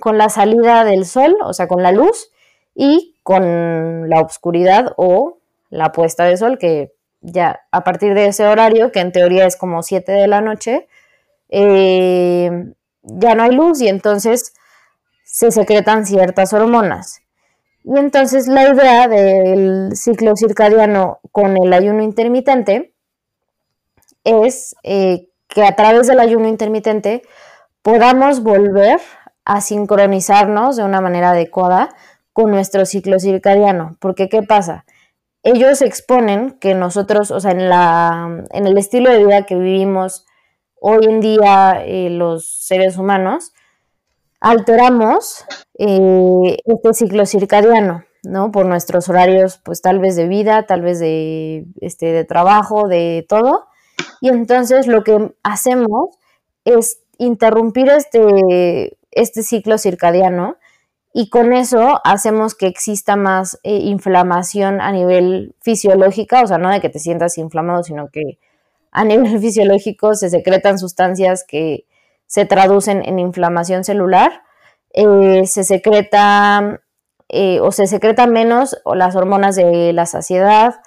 con 0.00 0.16
la 0.16 0.30
salida 0.30 0.84
del 0.84 1.04
sol, 1.04 1.36
o 1.44 1.52
sea, 1.52 1.68
con 1.68 1.82
la 1.82 1.92
luz, 1.92 2.30
y 2.74 3.16
con 3.22 4.08
la 4.08 4.22
oscuridad 4.22 4.94
o 4.96 5.36
la 5.68 5.92
puesta 5.92 6.24
de 6.24 6.38
sol, 6.38 6.56
que 6.56 6.94
ya 7.22 7.60
a 7.70 7.84
partir 7.84 8.14
de 8.14 8.26
ese 8.26 8.46
horario, 8.46 8.92
que 8.92 9.00
en 9.00 9.12
teoría 9.12 9.46
es 9.46 9.56
como 9.56 9.82
7 9.82 10.12
de 10.12 10.28
la 10.28 10.40
noche, 10.40 10.88
eh, 11.48 12.50
ya 13.02 13.34
no 13.34 13.44
hay 13.44 13.52
luz 13.52 13.80
y 13.80 13.88
entonces 13.88 14.52
se 15.24 15.50
secretan 15.50 16.04
ciertas 16.04 16.52
hormonas. 16.52 17.22
Y 17.84 17.98
entonces 17.98 18.46
la 18.46 18.68
idea 18.68 19.08
del 19.08 19.96
ciclo 19.96 20.36
circadiano 20.36 21.20
con 21.32 21.56
el 21.56 21.72
ayuno 21.72 22.02
intermitente 22.02 22.92
es 24.24 24.76
eh, 24.82 25.28
que 25.48 25.64
a 25.64 25.74
través 25.74 26.06
del 26.06 26.20
ayuno 26.20 26.48
intermitente 26.48 27.22
podamos 27.82 28.42
volver 28.42 29.00
a 29.44 29.60
sincronizarnos 29.60 30.76
de 30.76 30.84
una 30.84 31.00
manera 31.00 31.30
adecuada 31.30 31.88
con 32.32 32.50
nuestro 32.50 32.86
ciclo 32.86 33.18
circadiano. 33.18 33.96
Porque, 34.00 34.28
¿qué 34.28 34.42
pasa? 34.42 34.84
Ellos 35.44 35.82
exponen 35.82 36.58
que 36.60 36.74
nosotros, 36.74 37.30
o 37.32 37.40
sea, 37.40 37.50
en, 37.50 37.68
la, 37.68 38.44
en 38.50 38.66
el 38.66 38.78
estilo 38.78 39.10
de 39.10 39.24
vida 39.24 39.44
que 39.44 39.56
vivimos 39.56 40.24
hoy 40.80 41.04
en 41.04 41.20
día 41.20 41.82
eh, 41.84 42.10
los 42.10 42.46
seres 42.46 42.96
humanos, 42.96 43.52
alteramos 44.40 45.44
eh, 45.78 46.58
este 46.64 46.94
ciclo 46.94 47.26
circadiano, 47.26 48.04
¿no? 48.22 48.52
Por 48.52 48.66
nuestros 48.66 49.08
horarios, 49.08 49.60
pues 49.64 49.82
tal 49.82 49.98
vez 49.98 50.14
de 50.14 50.28
vida, 50.28 50.66
tal 50.66 50.82
vez 50.82 51.00
de, 51.00 51.66
este, 51.80 52.06
de 52.12 52.24
trabajo, 52.24 52.86
de 52.86 53.24
todo. 53.28 53.66
Y 54.20 54.28
entonces 54.28 54.86
lo 54.86 55.02
que 55.02 55.34
hacemos 55.42 56.10
es 56.64 57.00
interrumpir 57.18 57.88
este, 57.88 58.98
este 59.10 59.42
ciclo 59.42 59.78
circadiano 59.78 60.56
y 61.12 61.28
con 61.28 61.52
eso 61.52 62.00
hacemos 62.04 62.54
que 62.54 62.66
exista 62.66 63.16
más 63.16 63.58
eh, 63.62 63.76
inflamación 63.76 64.80
a 64.80 64.92
nivel 64.92 65.54
fisiológica, 65.60 66.42
o 66.42 66.46
sea, 66.46 66.58
no 66.58 66.70
de 66.70 66.80
que 66.80 66.88
te 66.88 66.98
sientas 66.98 67.36
inflamado, 67.38 67.82
sino 67.82 68.08
que 68.08 68.38
a 68.90 69.04
nivel 69.04 69.38
fisiológico 69.40 70.14
se 70.14 70.30
secretan 70.30 70.78
sustancias 70.78 71.44
que 71.46 71.86
se 72.26 72.46
traducen 72.46 73.02
en 73.04 73.18
inflamación 73.18 73.84
celular, 73.84 74.42
eh, 74.94 75.46
se 75.46 75.64
secreta 75.64 76.80
eh, 77.28 77.60
o 77.60 77.72
se 77.72 77.86
secreta 77.86 78.26
menos 78.26 78.78
o 78.84 78.94
las 78.94 79.16
hormonas 79.16 79.56
de 79.56 79.92
la 79.92 80.06
saciedad, 80.06 80.80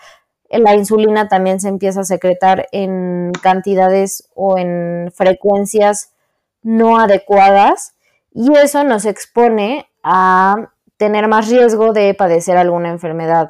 la 0.50 0.76
insulina 0.76 1.28
también 1.28 1.60
se 1.60 1.68
empieza 1.68 2.02
a 2.02 2.06
secretar 2.06 2.68
en 2.72 3.32
cantidades 3.42 4.30
o 4.36 4.58
en 4.58 5.12
frecuencias 5.14 6.14
no 6.62 7.00
adecuadas 7.00 7.96
y 8.34 8.56
eso 8.58 8.84
nos 8.84 9.06
expone 9.06 9.88
a 10.08 10.70
tener 10.98 11.28
más 11.28 11.50
riesgo 11.50 11.92
de 11.92 12.14
padecer 12.14 12.58
alguna 12.58 12.90
enfermedad 12.90 13.50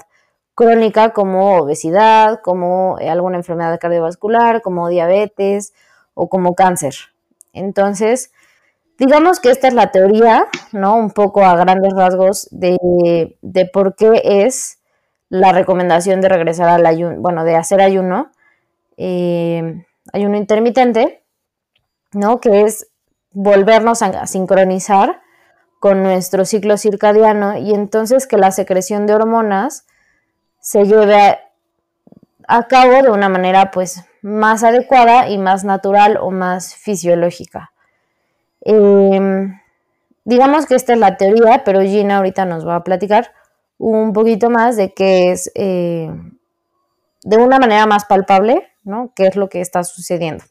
crónica 0.55 1.11
como 1.11 1.57
obesidad, 1.57 2.39
como 2.41 2.97
eh, 2.99 3.09
alguna 3.09 3.35
enfermedad 3.35 3.77
cardiovascular, 3.77 4.61
como 4.61 4.87
diabetes 4.87 5.73
o 6.13 6.29
como 6.29 6.55
cáncer. 6.55 6.95
Entonces, 7.51 8.31
digamos 8.97 9.41
que 9.41 9.49
esta 9.51 9.67
es 9.67 9.73
la 9.73 9.91
teoría, 9.91 10.47
¿no? 10.71 10.95
Un 10.95 11.11
poco 11.11 11.43
a 11.43 11.57
grandes 11.57 11.93
rasgos 11.93 12.47
de, 12.51 13.37
de 13.41 13.65
por 13.65 13.95
qué 13.95 14.21
es 14.23 14.79
la 15.27 15.51
recomendación 15.51 16.21
de 16.21 16.29
regresar 16.29 16.69
al 16.69 16.85
ayuno, 16.85 17.19
bueno, 17.19 17.43
de 17.43 17.57
hacer 17.57 17.81
ayuno, 17.81 18.31
eh, 18.95 19.85
ayuno 20.13 20.37
intermitente, 20.37 21.21
¿no? 22.13 22.39
Que 22.39 22.61
es 22.61 22.87
volvernos 23.31 24.01
a 24.01 24.25
sincronizar 24.25 25.24
con 25.85 26.01
nuestro 26.01 26.45
ciclo 26.45 26.77
circadiano 26.77 27.59
y 27.59 27.71
entonces 27.71 28.25
que 28.25 28.39
la 28.39 28.49
secreción 28.49 29.05
de 29.05 29.13
hormonas 29.13 29.85
se 30.59 30.83
lleve 30.85 31.37
a, 32.47 32.63
cabo 32.67 33.03
de 33.03 33.11
una 33.11 33.29
manera 33.29 33.69
pues 33.69 34.03
más 34.23 34.63
adecuada 34.63 35.29
y 35.29 35.37
más 35.37 35.63
natural 35.63 36.17
o 36.19 36.31
más 36.31 36.73
fisiológica. 36.73 37.71
Em, 38.61 39.59
digamos 40.23 40.65
que 40.65 40.73
esta 40.73 40.93
es 40.93 40.97
la 40.97 41.17
teoría, 41.17 41.63
pero 41.63 41.81
Gina 41.81 42.17
ahorita 42.17 42.45
nos 42.45 42.67
va 42.67 42.77
a 42.77 42.83
platicar 42.83 43.31
un 43.77 44.11
poquito 44.11 44.49
más 44.49 44.77
de 44.77 44.91
qué 44.91 45.31
es, 45.33 45.51
eh, 45.53 46.09
de 47.21 47.37
una 47.37 47.59
manera 47.59 47.85
más 47.85 48.05
palpable, 48.05 48.71
¿no? 48.83 49.13
¿Qué 49.15 49.27
es 49.27 49.35
lo 49.35 49.49
que 49.49 49.61
está 49.61 49.83
sucediendo? 49.83 50.45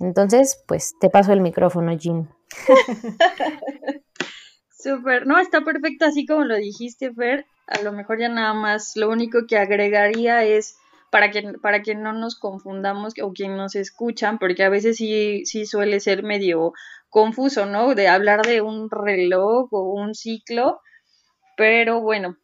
Entonces, 0.00 0.62
pues 0.68 0.96
te 1.00 1.08
paso 1.08 1.32
el 1.32 1.40
micrófono, 1.40 1.94
Jean. 1.94 2.28
Súper, 4.84 5.26
no, 5.26 5.38
está 5.38 5.62
perfecto 5.62 6.04
así 6.04 6.26
como 6.26 6.44
lo 6.44 6.56
dijiste, 6.56 7.12
Fer. 7.12 7.46
A 7.66 7.82
lo 7.82 7.92
mejor 7.92 8.20
ya 8.20 8.28
nada 8.28 8.54
más, 8.54 8.92
lo 8.96 9.08
único 9.08 9.46
que 9.48 9.56
agregaría 9.56 10.44
es 10.44 10.76
para 11.10 11.30
que, 11.30 11.54
para 11.62 11.82
que 11.82 11.94
no 11.94 12.12
nos 12.12 12.38
confundamos 12.38 13.14
o 13.22 13.32
quien 13.32 13.56
nos 13.56 13.74
escuchan, 13.74 14.38
porque 14.38 14.62
a 14.62 14.68
veces 14.68 14.96
sí, 14.96 15.46
sí 15.46 15.64
suele 15.64 16.00
ser 16.00 16.22
medio 16.22 16.72
confuso, 17.08 17.66
¿no? 17.66 17.94
De 17.94 18.08
hablar 18.08 18.42
de 18.42 18.60
un 18.60 18.90
reloj 18.90 19.68
o 19.72 19.92
un 19.94 20.14
ciclo 20.14 20.80
pero 21.56 22.00
bueno, 22.00 22.36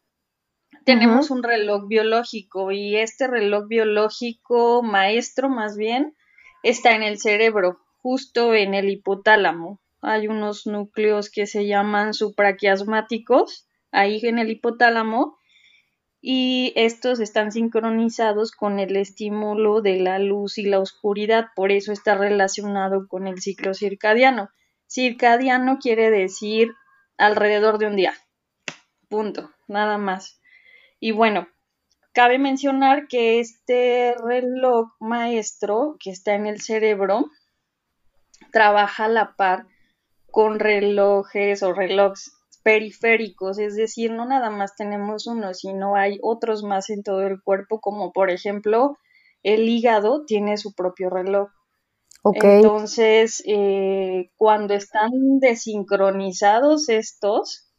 tenemos 0.85 1.31
un 1.31 1.43
reloj 1.43 1.87
biológico 1.87 2.71
y 2.71 2.95
este 2.95 3.27
reloj 3.27 3.67
biológico 3.67 4.83
maestro 4.83 5.49
más 5.49 5.75
bien 5.75 6.15
está 6.63 6.95
en 6.95 7.03
el 7.03 7.19
cerebro, 7.19 7.79
justo 8.01 8.53
en 8.53 8.73
el 8.73 8.89
hipotálamo. 8.89 9.80
Hay 10.01 10.27
unos 10.27 10.65
núcleos 10.65 11.29
que 11.29 11.45
se 11.45 11.67
llaman 11.67 12.13
supraquiasmáticos 12.13 13.67
ahí 13.91 14.19
en 14.23 14.39
el 14.39 14.49
hipotálamo 14.49 15.37
y 16.21 16.73
estos 16.75 17.19
están 17.19 17.51
sincronizados 17.51 18.51
con 18.51 18.79
el 18.79 18.95
estímulo 18.95 19.81
de 19.81 19.99
la 19.99 20.19
luz 20.19 20.57
y 20.57 20.63
la 20.63 20.79
oscuridad, 20.79 21.47
por 21.55 21.71
eso 21.71 21.91
está 21.91 22.15
relacionado 22.15 23.07
con 23.07 23.27
el 23.27 23.41
ciclo 23.41 23.73
circadiano. 23.73 24.49
Circadiano 24.87 25.79
quiere 25.79 26.11
decir 26.11 26.73
alrededor 27.17 27.77
de 27.79 27.87
un 27.87 27.95
día, 27.95 28.13
Punto, 29.11 29.51
nada 29.67 29.97
más. 29.97 30.39
Y 31.01 31.11
bueno, 31.11 31.49
cabe 32.13 32.39
mencionar 32.39 33.09
que 33.09 33.41
este 33.41 34.15
reloj 34.23 34.87
maestro 35.01 35.97
que 35.99 36.11
está 36.11 36.35
en 36.35 36.45
el 36.45 36.61
cerebro 36.61 37.29
trabaja 38.53 39.05
a 39.05 39.09
la 39.09 39.35
par 39.35 39.67
con 40.31 40.59
relojes 40.59 41.63
o 41.63 41.73
relojes 41.73 42.31
periféricos, 42.63 43.57
es 43.59 43.75
decir, 43.75 44.11
no 44.11 44.25
nada 44.25 44.49
más 44.49 44.75
tenemos 44.75 45.27
uno, 45.27 45.53
sino 45.53 45.95
hay 45.95 46.19
otros 46.21 46.63
más 46.63 46.89
en 46.89 47.03
todo 47.03 47.21
el 47.23 47.41
cuerpo, 47.41 47.79
como 47.81 48.11
por 48.11 48.29
ejemplo 48.29 48.97
el 49.43 49.67
hígado 49.67 50.25
tiene 50.25 50.57
su 50.57 50.73
propio 50.73 51.09
reloj. 51.09 51.49
Entonces, 52.23 53.41
eh, 53.47 54.29
cuando 54.37 54.75
están 54.75 55.09
desincronizados 55.39 56.87
estos, 56.89 57.71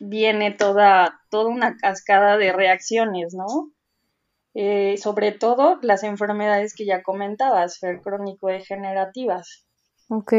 viene 0.00 0.50
toda, 0.50 1.20
toda 1.30 1.48
una 1.48 1.76
cascada 1.76 2.36
de 2.38 2.52
reacciones, 2.52 3.34
¿no? 3.34 3.70
Eh, 4.54 4.96
sobre 4.98 5.30
todo 5.30 5.78
las 5.82 6.02
enfermedades 6.02 6.74
que 6.74 6.86
ya 6.86 7.04
comentabas, 7.04 7.78
fer 7.78 8.00
crónico-degenerativas. 8.00 9.64
Ok. 10.08 10.34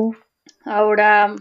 Ahora, 0.63 1.35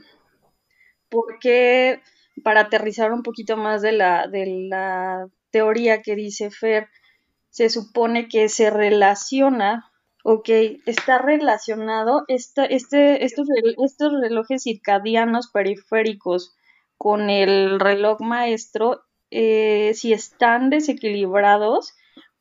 ¿por 1.09 1.39
qué, 1.39 2.01
para 2.43 2.61
aterrizar 2.61 3.13
un 3.13 3.23
poquito 3.23 3.57
más 3.57 3.83
de 3.83 3.93
la, 3.93 4.27
de 4.27 4.67
la 4.69 5.29
teoría 5.51 6.03
que 6.03 6.17
dice 6.17 6.51
Fer, 6.51 6.89
se 7.51 7.71
supone 7.71 8.29
que 8.29 8.49
se 8.49 8.71
relaciona, 8.71 9.91
ok, 10.25 10.49
está 10.87 11.19
relacionado 11.19 12.25
este, 12.27 12.75
estos, 12.75 13.47
estos 13.79 14.13
relojes 14.21 14.65
circadianos 14.65 15.51
periféricos 15.53 16.55
con 16.97 17.31
el 17.31 17.79
reloj 17.79 18.21
maestro, 18.21 19.05
eh, 19.31 19.93
si 19.95 20.13
están 20.13 20.71
desequilibrados, 20.71 21.95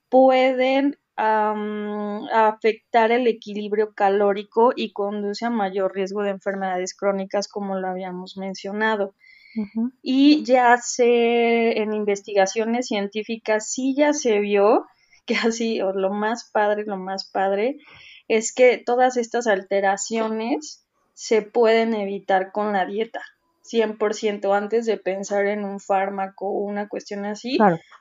pueden 0.09 0.97
afectar 1.15 3.11
el 3.11 3.27
equilibrio 3.27 3.93
calórico 3.93 4.73
y 4.75 4.91
conduce 4.93 5.45
a 5.45 5.49
mayor 5.49 5.93
riesgo 5.93 6.23
de 6.23 6.31
enfermedades 6.31 6.95
crónicas, 6.95 7.47
como 7.47 7.77
lo 7.77 7.87
habíamos 7.87 8.37
mencionado. 8.37 9.15
Y 10.01 10.43
ya 10.45 10.77
se, 10.77 11.79
en 11.79 11.93
investigaciones 11.93 12.87
científicas, 12.87 13.71
sí 13.71 13.93
ya 13.95 14.13
se 14.13 14.39
vio 14.39 14.85
que 15.25 15.35
así, 15.35 15.79
o 15.81 15.93
lo 15.93 16.11
más 16.11 16.49
padre, 16.51 16.83
lo 16.85 16.97
más 16.97 17.29
padre, 17.29 17.77
es 18.27 18.53
que 18.53 18.77
todas 18.77 19.17
estas 19.17 19.47
alteraciones 19.47 20.85
se 21.13 21.41
pueden 21.41 21.93
evitar 21.93 22.51
con 22.51 22.73
la 22.73 22.85
dieta. 22.85 23.21
100% 23.63 24.53
antes 24.53 24.85
de 24.85 24.97
pensar 24.97 25.45
en 25.47 25.63
un 25.63 25.79
fármaco 25.79 26.47
o 26.47 26.59
una 26.59 26.87
cuestión 26.87 27.25
así, 27.25 27.57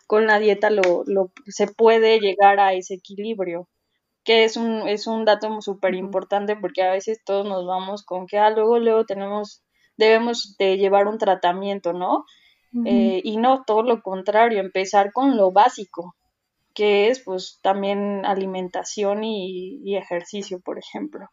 con 0.07 0.26
la 0.26 0.38
dieta 0.38 0.71
lo, 0.71 1.04
lo, 1.07 1.33
se 1.47 1.69
puede 1.69 2.19
llegar 2.19 2.59
a 2.61 2.75
ese 2.75 2.95
equilibrio, 2.95 3.69
que 4.25 4.45
es 4.45 4.57
un, 4.57 4.88
es 4.88 5.07
un 5.07 5.25
dato 5.25 5.61
súper 5.61 5.95
importante 5.95 6.57
porque 6.57 6.83
a 6.83 6.92
veces 6.92 7.23
todos 7.25 7.47
nos 7.47 7.66
vamos 7.66 8.04
con 8.04 8.26
que, 8.26 8.38
ah, 8.38 8.50
luego, 8.50 8.78
luego 8.78 9.04
tenemos, 9.04 9.62
debemos 9.97 10.57
de 10.59 10.76
llevar 10.76 11.07
un 11.07 11.19
tratamiento, 11.19 11.92
¿no? 11.92 12.25
Eh, 12.87 13.21
y 13.23 13.37
no, 13.37 13.64
todo 13.66 13.83
lo 13.83 14.00
contrario, 14.00 14.59
empezar 14.61 15.12
con 15.12 15.37
lo 15.37 15.52
básico, 15.52 16.16
que 16.73 17.09
es 17.09 17.23
pues 17.23 17.59
también 17.62 18.25
alimentación 18.25 19.25
y 19.25 19.97
ejercicio, 19.97 20.59
por 20.61 20.78
ejemplo. 20.78 21.28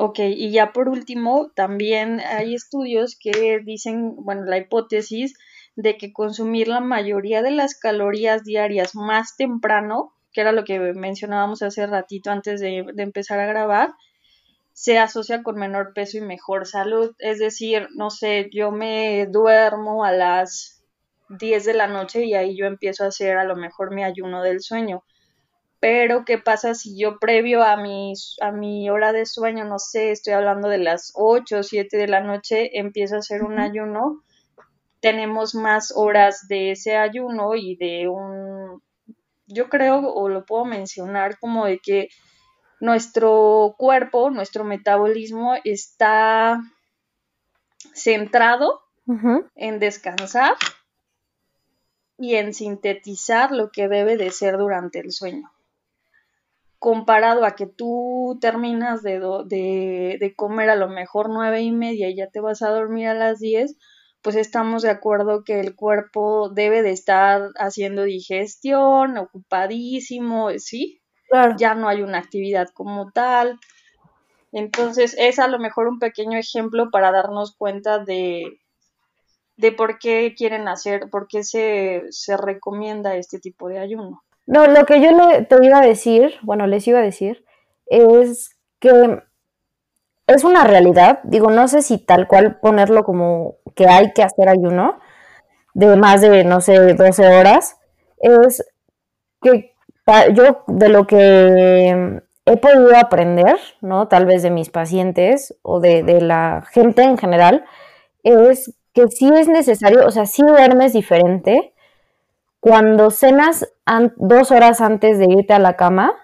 Ok, 0.00 0.20
y 0.20 0.52
ya 0.52 0.72
por 0.72 0.88
último, 0.88 1.50
también 1.56 2.20
hay 2.20 2.54
estudios 2.54 3.18
que 3.20 3.58
dicen, 3.64 4.14
bueno, 4.14 4.44
la 4.44 4.58
hipótesis 4.58 5.34
de 5.74 5.96
que 5.96 6.12
consumir 6.12 6.68
la 6.68 6.78
mayoría 6.78 7.42
de 7.42 7.50
las 7.50 7.76
calorías 7.76 8.44
diarias 8.44 8.94
más 8.94 9.36
temprano, 9.36 10.12
que 10.32 10.42
era 10.42 10.52
lo 10.52 10.62
que 10.62 10.78
mencionábamos 10.78 11.62
hace 11.62 11.84
ratito 11.88 12.30
antes 12.30 12.60
de, 12.60 12.84
empezar 12.96 13.40
a 13.40 13.46
grabar, 13.46 13.90
se 14.72 14.98
asocia 14.98 15.42
con 15.42 15.56
menor 15.56 15.94
peso 15.94 16.18
y 16.18 16.20
mejor 16.20 16.68
salud. 16.68 17.16
Es 17.18 17.40
decir, 17.40 17.88
no 17.96 18.10
sé, 18.10 18.50
yo 18.52 18.70
me 18.70 19.26
duermo 19.26 20.04
a 20.04 20.12
las 20.12 20.80
10 21.28 21.64
de 21.64 21.74
la 21.74 21.88
noche 21.88 22.24
y 22.24 22.34
ahí 22.34 22.56
yo 22.56 22.66
empiezo 22.66 23.02
a 23.02 23.08
hacer 23.08 23.36
a 23.36 23.44
lo 23.44 23.56
mejor 23.56 23.92
mi 23.92 24.04
ayuno 24.04 24.44
del 24.44 24.60
sueño. 24.60 25.02
Pero, 25.80 26.24
¿qué 26.24 26.38
pasa 26.38 26.74
si 26.74 26.98
yo 26.98 27.18
previo 27.18 27.62
a 27.62 27.76
mi, 27.76 28.12
a 28.40 28.50
mi 28.50 28.90
hora 28.90 29.12
de 29.12 29.26
sueño, 29.26 29.64
no 29.64 29.78
sé, 29.78 30.10
estoy 30.10 30.32
hablando 30.32 30.68
de 30.68 30.78
las 30.78 31.12
8 31.14 31.58
o 31.58 31.62
7 31.62 31.96
de 31.96 32.08
la 32.08 32.20
noche, 32.20 32.78
empiezo 32.78 33.14
a 33.14 33.18
hacer 33.18 33.42
un 33.44 33.60
ayuno? 33.60 34.24
Tenemos 35.00 35.54
más 35.54 35.92
horas 35.94 36.48
de 36.48 36.72
ese 36.72 36.96
ayuno 36.96 37.54
y 37.54 37.76
de 37.76 38.08
un, 38.08 38.82
yo 39.46 39.68
creo, 39.68 40.00
o 40.00 40.28
lo 40.28 40.44
puedo 40.44 40.64
mencionar 40.64 41.38
como 41.38 41.66
de 41.66 41.78
que 41.78 42.08
nuestro 42.80 43.76
cuerpo, 43.78 44.30
nuestro 44.30 44.64
metabolismo 44.64 45.54
está 45.62 46.60
centrado 47.94 48.80
en 49.54 49.78
descansar 49.78 50.54
y 52.18 52.34
en 52.34 52.52
sintetizar 52.52 53.52
lo 53.52 53.70
que 53.70 53.88
debe 53.88 54.16
de 54.16 54.30
ser 54.30 54.58
durante 54.58 54.98
el 54.98 55.12
sueño. 55.12 55.50
Comparado 56.78 57.44
a 57.44 57.56
que 57.56 57.66
tú 57.66 58.38
terminas 58.40 59.02
de, 59.02 59.18
de, 59.48 60.34
comer 60.36 60.70
a 60.70 60.76
lo 60.76 60.88
mejor 60.88 61.28
nueve 61.28 61.60
y 61.62 61.72
media 61.72 62.08
y 62.08 62.16
ya 62.16 62.28
te 62.28 62.40
vas 62.40 62.62
a 62.62 62.70
dormir 62.70 63.08
a 63.08 63.14
las 63.14 63.40
diez, 63.40 63.76
pues 64.22 64.36
estamos 64.36 64.82
de 64.82 64.90
acuerdo 64.90 65.42
que 65.44 65.60
el 65.60 65.74
cuerpo 65.74 66.50
debe 66.50 66.82
de 66.82 66.92
estar 66.92 67.50
haciendo 67.56 68.04
digestión, 68.04 69.18
ocupadísimo, 69.18 70.50
¿sí? 70.58 71.00
Ya 71.58 71.74
no 71.74 71.88
hay 71.88 72.02
una 72.02 72.18
actividad 72.18 72.68
como 72.72 73.10
tal. 73.10 73.58
Entonces, 74.52 75.14
es 75.18 75.38
a 75.38 75.48
lo 75.48 75.58
mejor 75.58 75.88
un 75.88 75.98
pequeño 75.98 76.38
ejemplo 76.38 76.90
para 76.90 77.12
darnos 77.12 77.54
cuenta 77.56 77.98
de, 77.98 78.60
de 79.56 79.72
por 79.72 79.98
qué 79.98 80.34
quieren 80.36 80.68
hacer, 80.68 81.10
por 81.10 81.26
qué 81.28 81.42
se, 81.42 82.04
se 82.10 82.36
recomienda 82.36 83.16
este 83.16 83.40
tipo 83.40 83.68
de 83.68 83.78
ayuno. 83.78 84.22
No, 84.48 84.66
lo 84.66 84.86
que 84.86 85.02
yo 85.02 85.10
te 85.46 85.56
iba 85.62 85.78
a 85.78 85.86
decir, 85.86 86.36
bueno, 86.40 86.66
les 86.66 86.88
iba 86.88 87.00
a 87.00 87.02
decir, 87.02 87.44
es 87.84 88.58
que 88.80 89.20
es 90.26 90.42
una 90.42 90.64
realidad, 90.64 91.20
digo, 91.24 91.50
no 91.50 91.68
sé 91.68 91.82
si 91.82 91.98
tal 91.98 92.26
cual 92.26 92.58
ponerlo 92.58 93.04
como 93.04 93.56
que 93.76 93.86
hay 93.86 94.14
que 94.14 94.22
hacer 94.22 94.48
ayuno 94.48 95.00
de 95.74 95.96
más 95.96 96.22
de, 96.22 96.44
no 96.44 96.62
sé, 96.62 96.94
12 96.94 97.28
horas, 97.28 97.76
es 98.20 98.64
que 99.42 99.74
yo 100.32 100.64
de 100.66 100.88
lo 100.88 101.06
que 101.06 102.22
he 102.46 102.56
podido 102.56 102.96
aprender, 102.96 103.58
¿no? 103.82 104.08
Tal 104.08 104.24
vez 104.24 104.42
de 104.42 104.50
mis 104.50 104.70
pacientes 104.70 105.58
o 105.60 105.78
de, 105.78 106.02
la 106.22 106.64
gente 106.72 107.02
en 107.02 107.18
general, 107.18 107.66
es 108.22 108.74
que 108.94 109.08
sí 109.08 109.30
es 109.30 109.46
necesario, 109.46 110.06
o 110.06 110.10
sea, 110.10 110.24
sí 110.24 110.42
duermes 110.42 110.94
diferente 110.94 111.74
cuando 112.60 113.10
cenas 113.10 113.72
dos 114.16 114.50
horas 114.50 114.80
antes 114.80 115.18
de 115.18 115.26
irte 115.26 115.52
a 115.52 115.58
la 115.58 115.76
cama 115.76 116.14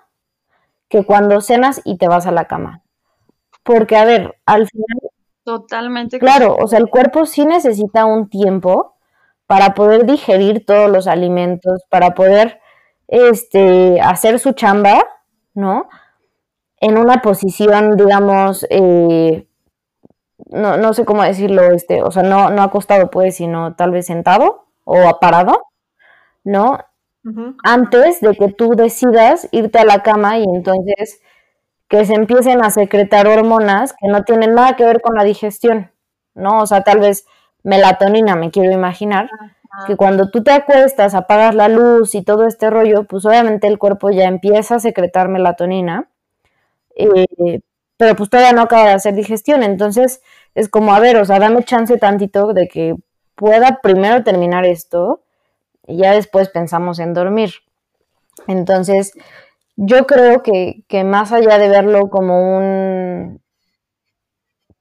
que 0.88 1.04
cuando 1.04 1.40
cenas 1.40 1.80
y 1.84 1.96
te 1.98 2.08
vas 2.08 2.26
a 2.26 2.32
la 2.32 2.46
cama. 2.46 2.82
Porque, 3.62 3.96
a 3.96 4.04
ver, 4.04 4.38
al 4.46 4.68
final... 4.68 5.10
Totalmente. 5.44 6.18
Claro, 6.18 6.56
o 6.56 6.68
sea, 6.68 6.78
el 6.78 6.88
cuerpo 6.88 7.26
sí 7.26 7.44
necesita 7.44 8.06
un 8.06 8.28
tiempo 8.28 8.94
para 9.46 9.74
poder 9.74 10.06
digerir 10.06 10.64
todos 10.64 10.90
los 10.90 11.06
alimentos, 11.06 11.82
para 11.90 12.14
poder 12.14 12.60
este, 13.08 14.00
hacer 14.00 14.38
su 14.38 14.52
chamba, 14.52 15.04
¿no? 15.52 15.88
En 16.80 16.98
una 16.98 17.20
posición, 17.22 17.96
digamos, 17.96 18.66
eh, 18.70 19.46
no, 20.46 20.76
no, 20.76 20.94
sé 20.94 21.04
cómo 21.04 21.22
decirlo, 21.22 21.62
este, 21.72 22.02
o 22.02 22.10
sea, 22.10 22.22
no, 22.22 22.50
no 22.50 22.62
acostado, 22.62 23.10
pues, 23.10 23.36
sino 23.36 23.74
tal 23.74 23.90
vez 23.90 24.06
sentado 24.06 24.66
o 24.84 25.18
parado, 25.20 25.63
¿no? 26.44 26.78
Antes 27.64 28.20
de 28.20 28.34
que 28.36 28.48
tú 28.52 28.74
decidas 28.76 29.48
irte 29.50 29.78
a 29.78 29.84
la 29.84 30.02
cama 30.02 30.38
y 30.38 30.44
entonces 30.44 31.22
que 31.88 32.04
se 32.04 32.14
empiecen 32.14 32.62
a 32.62 32.70
secretar 32.70 33.26
hormonas 33.26 33.94
que 33.94 34.08
no 34.08 34.24
tienen 34.24 34.54
nada 34.54 34.76
que 34.76 34.84
ver 34.84 35.00
con 35.00 35.16
la 35.16 35.24
digestión, 35.24 35.90
¿no? 36.34 36.60
O 36.60 36.66
sea, 36.66 36.82
tal 36.82 37.00
vez 37.00 37.26
melatonina, 37.62 38.36
me 38.36 38.50
quiero 38.50 38.72
imaginar, 38.72 39.30
que 39.86 39.96
cuando 39.96 40.30
tú 40.30 40.42
te 40.44 40.52
acuestas, 40.52 41.14
apagas 41.14 41.54
la 41.54 41.68
luz 41.68 42.14
y 42.14 42.22
todo 42.22 42.46
este 42.46 42.70
rollo, 42.70 43.04
pues 43.04 43.24
obviamente 43.26 43.66
el 43.66 43.78
cuerpo 43.78 44.10
ya 44.10 44.24
empieza 44.24 44.76
a 44.76 44.80
secretar 44.80 45.28
melatonina, 45.28 46.08
eh, 46.96 47.26
pero 47.96 48.16
pues 48.16 48.30
todavía 48.30 48.52
no 48.52 48.62
acaba 48.62 48.86
de 48.86 48.92
hacer 48.92 49.14
digestión, 49.14 49.62
entonces 49.62 50.22
es 50.54 50.68
como, 50.68 50.94
a 50.94 51.00
ver, 51.00 51.16
o 51.16 51.24
sea, 51.24 51.38
dame 51.38 51.64
chance 51.64 51.96
tantito 51.98 52.52
de 52.52 52.68
que 52.68 52.94
pueda 53.34 53.80
primero 53.82 54.22
terminar 54.22 54.64
esto 54.64 55.23
y 55.86 55.98
ya 55.98 56.12
después 56.12 56.48
pensamos 56.48 56.98
en 56.98 57.14
dormir. 57.14 57.50
Entonces, 58.46 59.12
yo 59.76 60.06
creo 60.06 60.42
que, 60.42 60.84
que 60.88 61.04
más 61.04 61.32
allá 61.32 61.58
de 61.58 61.68
verlo 61.68 62.08
como 62.10 62.56
un 62.56 63.42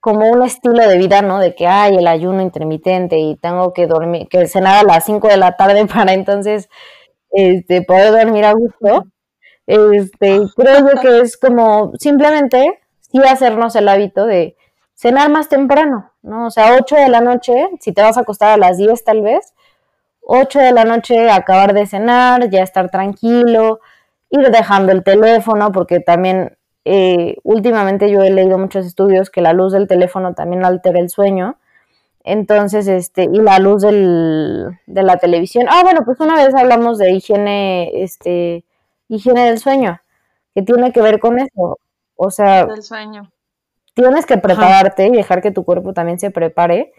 como 0.04 0.30
un 0.30 0.44
estilo 0.44 0.86
de 0.86 0.98
vida, 0.98 1.22
¿no? 1.22 1.40
De 1.40 1.56
que 1.56 1.66
hay 1.66 1.96
el 1.96 2.08
ayuno 2.08 2.42
intermitente 2.42 3.20
y 3.20 3.38
tengo 3.38 3.72
que 3.72 3.88
dormir, 3.88 4.28
que 4.28 4.48
cenar 4.48 4.84
a 4.84 4.84
las 4.84 5.06
5 5.06 5.30
de 5.30 5.38
la 5.38 5.56
tarde 5.56 5.86
para 5.94 6.12
entonces 6.12 6.68
este, 7.32 7.84
poder 7.84 8.12
dormir 8.12 8.44
a 8.44 8.52
gusto. 8.52 9.06
Este, 9.66 10.42
creo 10.58 10.80
yo 10.80 11.02
que 11.02 11.22
es 11.22 11.38
como 11.38 11.94
simplemente 11.98 12.82
sí 13.00 13.20
hacernos 13.20 13.78
el 13.78 13.88
hábito 13.88 14.26
de 14.26 14.58
cenar 14.94 15.30
más 15.30 15.48
temprano, 15.48 16.12
¿no? 16.22 16.48
O 16.48 16.52
sea, 16.52 16.76
8 16.78 16.98
de 16.98 17.08
la 17.08 17.22
noche, 17.22 17.54
si 17.80 17.94
te 17.94 18.02
vas 18.02 18.18
a 18.18 18.22
acostar 18.22 18.50
a 18.50 18.58
las 18.58 18.78
10 18.78 19.06
tal 19.06 19.22
vez, 19.22 19.54
8 20.26 20.60
de 20.60 20.72
la 20.72 20.86
noche 20.86 21.30
acabar 21.30 21.74
de 21.74 21.86
cenar, 21.86 22.50
ya 22.50 22.64
estar 22.64 22.90
tranquilo, 22.90 23.80
ir 24.30 24.50
dejando 24.50 24.92
el 24.92 25.04
teléfono, 25.04 25.72
porque 25.72 26.00
también 26.00 26.58
eh, 26.86 27.38
últimamente 27.44 28.10
yo 28.12 28.24
he 28.24 28.30
leído 28.30 28.58
muchos 28.58 28.86
estudios 28.86 29.30
que 29.30 29.42
la 29.42 29.54
luz 29.54 29.74
del 29.74 29.88
teléfono 29.88 30.34
también 30.34 30.66
altera 30.66 31.00
el 31.00 31.10
sueño. 31.10 31.58
Entonces, 32.24 32.88
este, 32.88 33.24
y 33.24 33.40
la 33.40 33.60
luz 33.60 33.82
del, 33.82 34.80
de 34.88 35.04
la 35.04 35.18
televisión. 35.18 35.66
Ah, 35.70 35.82
bueno, 35.84 36.06
pues 36.06 36.20
una 36.22 36.36
vez 36.36 36.56
hablamos 36.56 36.98
de 36.98 37.12
higiene, 37.12 38.04
este, 38.04 38.64
higiene 39.10 39.46
del 39.46 39.60
sueño, 39.60 40.02
que 40.56 40.62
tiene 40.62 40.94
que 40.94 41.02
ver 41.02 41.20
con 41.20 41.40
eso. 41.40 41.80
O 42.16 42.32
sea, 42.32 42.66
del 42.66 42.84
sueño. 42.84 43.30
tienes 43.94 44.26
que 44.26 44.38
prepararte 44.38 45.08
y 45.08 45.12
dejar 45.12 45.42
que 45.42 45.52
tu 45.52 45.66
cuerpo 45.66 45.94
también 45.94 46.20
se 46.20 46.32
prepare 46.32 46.94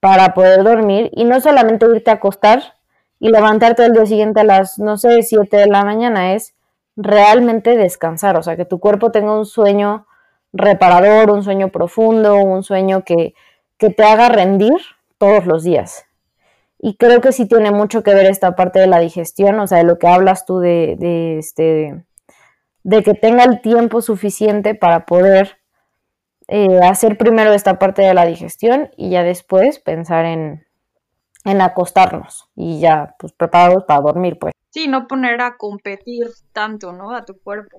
para 0.00 0.34
poder 0.34 0.62
dormir 0.62 1.10
y 1.12 1.24
no 1.24 1.40
solamente 1.40 1.86
irte 1.86 2.10
a 2.10 2.14
acostar 2.14 2.74
y 3.18 3.30
levantarte 3.30 3.84
el 3.84 3.92
día 3.92 4.06
siguiente 4.06 4.40
a 4.40 4.44
las, 4.44 4.78
no 4.78 4.96
sé, 4.98 5.22
7 5.22 5.56
de 5.56 5.66
la 5.66 5.84
mañana, 5.84 6.34
es 6.34 6.54
realmente 6.96 7.76
descansar, 7.76 8.36
o 8.36 8.42
sea, 8.42 8.56
que 8.56 8.64
tu 8.64 8.78
cuerpo 8.78 9.10
tenga 9.10 9.36
un 9.36 9.46
sueño 9.46 10.06
reparador, 10.52 11.30
un 11.30 11.42
sueño 11.42 11.68
profundo, 11.68 12.36
un 12.36 12.62
sueño 12.62 13.04
que, 13.04 13.34
que 13.78 13.90
te 13.90 14.04
haga 14.04 14.28
rendir 14.28 14.78
todos 15.18 15.46
los 15.46 15.64
días. 15.64 16.04
Y 16.78 16.96
creo 16.96 17.20
que 17.20 17.32
sí 17.32 17.46
tiene 17.46 17.70
mucho 17.70 18.02
que 18.02 18.14
ver 18.14 18.26
esta 18.26 18.54
parte 18.54 18.78
de 18.78 18.86
la 18.86 18.98
digestión, 18.98 19.58
o 19.60 19.66
sea, 19.66 19.78
de 19.78 19.84
lo 19.84 19.98
que 19.98 20.08
hablas 20.08 20.44
tú 20.44 20.58
de, 20.58 20.96
de, 20.98 21.38
este, 21.38 22.04
de 22.82 23.02
que 23.02 23.14
tenga 23.14 23.44
el 23.44 23.60
tiempo 23.60 24.02
suficiente 24.02 24.74
para 24.74 25.06
poder 25.06 25.58
eh, 26.48 26.80
hacer 26.82 27.18
primero 27.18 27.52
esta 27.52 27.78
parte 27.78 28.02
de 28.02 28.14
la 28.14 28.26
digestión 28.26 28.90
y 28.96 29.10
ya 29.10 29.22
después 29.22 29.78
pensar 29.78 30.24
en, 30.24 30.66
en 31.44 31.60
acostarnos 31.60 32.48
y 32.54 32.80
ya 32.80 33.14
pues 33.18 33.32
preparados 33.32 33.84
para 33.84 34.00
dormir, 34.00 34.38
pues. 34.38 34.52
Sí, 34.70 34.88
no 34.88 35.06
poner 35.06 35.40
a 35.40 35.56
competir 35.56 36.26
tanto, 36.52 36.92
¿no? 36.92 37.14
A 37.14 37.24
tu 37.24 37.38
cuerpo. 37.40 37.78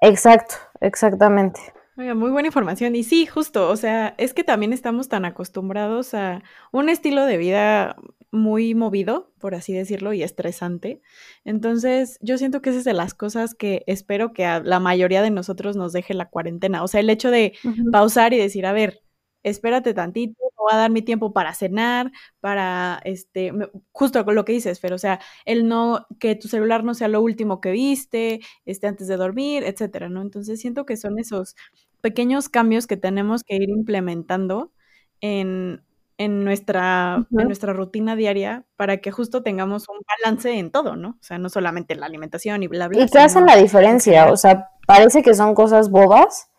Exacto, 0.00 0.54
exactamente. 0.80 1.60
Oiga, 2.02 2.14
muy 2.16 2.30
buena 2.32 2.48
información. 2.48 2.96
Y 2.96 3.04
sí, 3.04 3.26
justo, 3.26 3.70
o 3.70 3.76
sea, 3.76 4.16
es 4.18 4.34
que 4.34 4.42
también 4.42 4.72
estamos 4.72 5.08
tan 5.08 5.24
acostumbrados 5.24 6.14
a 6.14 6.42
un 6.72 6.88
estilo 6.88 7.26
de 7.26 7.36
vida 7.36 7.94
muy 8.32 8.74
movido, 8.74 9.32
por 9.38 9.54
así 9.54 9.72
decirlo, 9.72 10.12
y 10.12 10.24
estresante. 10.24 11.00
Entonces, 11.44 12.18
yo 12.20 12.38
siento 12.38 12.60
que 12.60 12.70
esa 12.70 12.80
es 12.80 12.84
de 12.84 12.92
las 12.92 13.14
cosas 13.14 13.54
que 13.54 13.84
espero 13.86 14.32
que 14.32 14.44
a 14.44 14.58
la 14.58 14.80
mayoría 14.80 15.22
de 15.22 15.30
nosotros 15.30 15.76
nos 15.76 15.92
deje 15.92 16.12
la 16.12 16.28
cuarentena. 16.28 16.82
O 16.82 16.88
sea, 16.88 16.98
el 16.98 17.08
hecho 17.08 17.30
de 17.30 17.52
pausar 17.92 18.34
y 18.34 18.38
decir, 18.38 18.66
a 18.66 18.72
ver, 18.72 19.04
espérate 19.44 19.94
tantito, 19.94 20.34
voy 20.56 20.72
a 20.72 20.76
dar 20.76 20.90
mi 20.90 21.02
tiempo 21.02 21.32
para 21.32 21.54
cenar, 21.54 22.10
para, 22.40 23.00
este, 23.04 23.52
justo 23.92 24.22
lo 24.24 24.44
que 24.44 24.52
dices, 24.52 24.80
pero 24.80 24.96
o 24.96 24.98
sea, 24.98 25.20
el 25.44 25.68
no, 25.68 26.06
que 26.18 26.34
tu 26.36 26.48
celular 26.48 26.84
no 26.84 26.94
sea 26.94 27.08
lo 27.08 27.20
último 27.22 27.60
que 27.60 27.72
viste, 27.72 28.40
este, 28.64 28.86
antes 28.86 29.08
de 29.08 29.16
dormir, 29.16 29.64
etcétera, 29.64 30.08
¿no? 30.08 30.22
Entonces 30.22 30.60
siento 30.60 30.86
que 30.86 30.96
son 30.96 31.18
esos 31.18 31.56
pequeños 32.02 32.50
cambios 32.50 32.86
que 32.86 32.98
tenemos 32.98 33.42
que 33.44 33.56
ir 33.56 33.70
implementando 33.70 34.72
en, 35.22 35.82
en 36.18 36.44
nuestra, 36.44 37.26
en 37.30 37.46
nuestra 37.46 37.72
rutina 37.72 38.14
diaria 38.16 38.66
para 38.76 38.98
que 38.98 39.10
justo 39.10 39.42
tengamos 39.42 39.88
un 39.88 39.98
balance 40.18 40.58
en 40.58 40.70
todo, 40.70 40.96
¿no? 40.96 41.10
O 41.10 41.22
sea, 41.22 41.38
no 41.38 41.48
solamente 41.48 41.94
la 41.94 42.06
alimentación 42.06 42.62
y 42.62 42.66
bla, 42.66 42.88
bla. 42.88 43.02
Y 43.02 43.08
que 43.08 43.18
hacen 43.18 43.46
la 43.46 43.56
diferencia, 43.56 44.30
o 44.30 44.36
sea, 44.36 44.68
parece 44.86 45.22
que 45.22 45.34
son 45.34 45.54
cosas 45.54 45.90
bobas, 45.90 46.50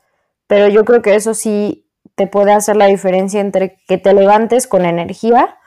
pero 0.47 0.67
yo 0.69 0.84
creo 0.86 1.01
que 1.01 1.15
eso 1.15 1.34
sí 1.34 1.88
te 2.15 2.27
puede 2.27 2.53
hacer 2.53 2.75
la 2.75 2.88
diferencia 2.88 3.41
entre 3.41 3.82
que 3.88 3.97
te 3.97 4.13
levantes 4.13 4.67
con 4.67 4.86
energía 4.86 5.58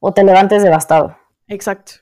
o 0.00 0.12
te 0.12 0.24
levantes 0.24 0.62
devastado. 0.62 1.16
Exacto. 1.48 1.92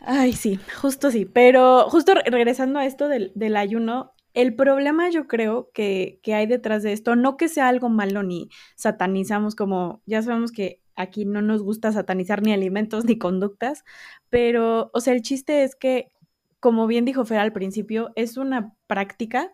Ay, 0.00 0.32
sí, 0.32 0.58
justo 0.80 1.10
sí. 1.10 1.24
Pero 1.24 1.88
justo 1.88 2.14
regresando 2.14 2.78
a 2.78 2.86
esto 2.86 3.08
del, 3.08 3.32
del 3.34 3.56
ayuno, 3.56 4.12
el 4.34 4.54
problema 4.54 5.10
yo 5.10 5.26
creo 5.26 5.70
que, 5.74 6.20
que, 6.22 6.34
hay 6.34 6.46
detrás 6.46 6.82
de 6.82 6.92
esto, 6.92 7.16
no 7.16 7.36
que 7.36 7.48
sea 7.48 7.68
algo 7.68 7.88
malo 7.88 8.22
ni 8.22 8.48
satanizamos 8.76 9.54
como, 9.54 10.02
ya 10.06 10.22
sabemos 10.22 10.52
que 10.52 10.80
aquí 10.96 11.24
no 11.24 11.42
nos 11.42 11.62
gusta 11.62 11.92
satanizar 11.92 12.42
ni 12.42 12.52
alimentos 12.52 13.04
ni 13.04 13.18
conductas, 13.18 13.84
pero, 14.28 14.90
o 14.94 15.00
sea, 15.00 15.14
el 15.14 15.22
chiste 15.22 15.64
es 15.64 15.76
que, 15.76 16.12
como 16.60 16.86
bien 16.86 17.04
dijo 17.04 17.24
Fer 17.24 17.38
al 17.38 17.52
principio, 17.52 18.12
es 18.16 18.36
una 18.36 18.74
práctica 18.86 19.50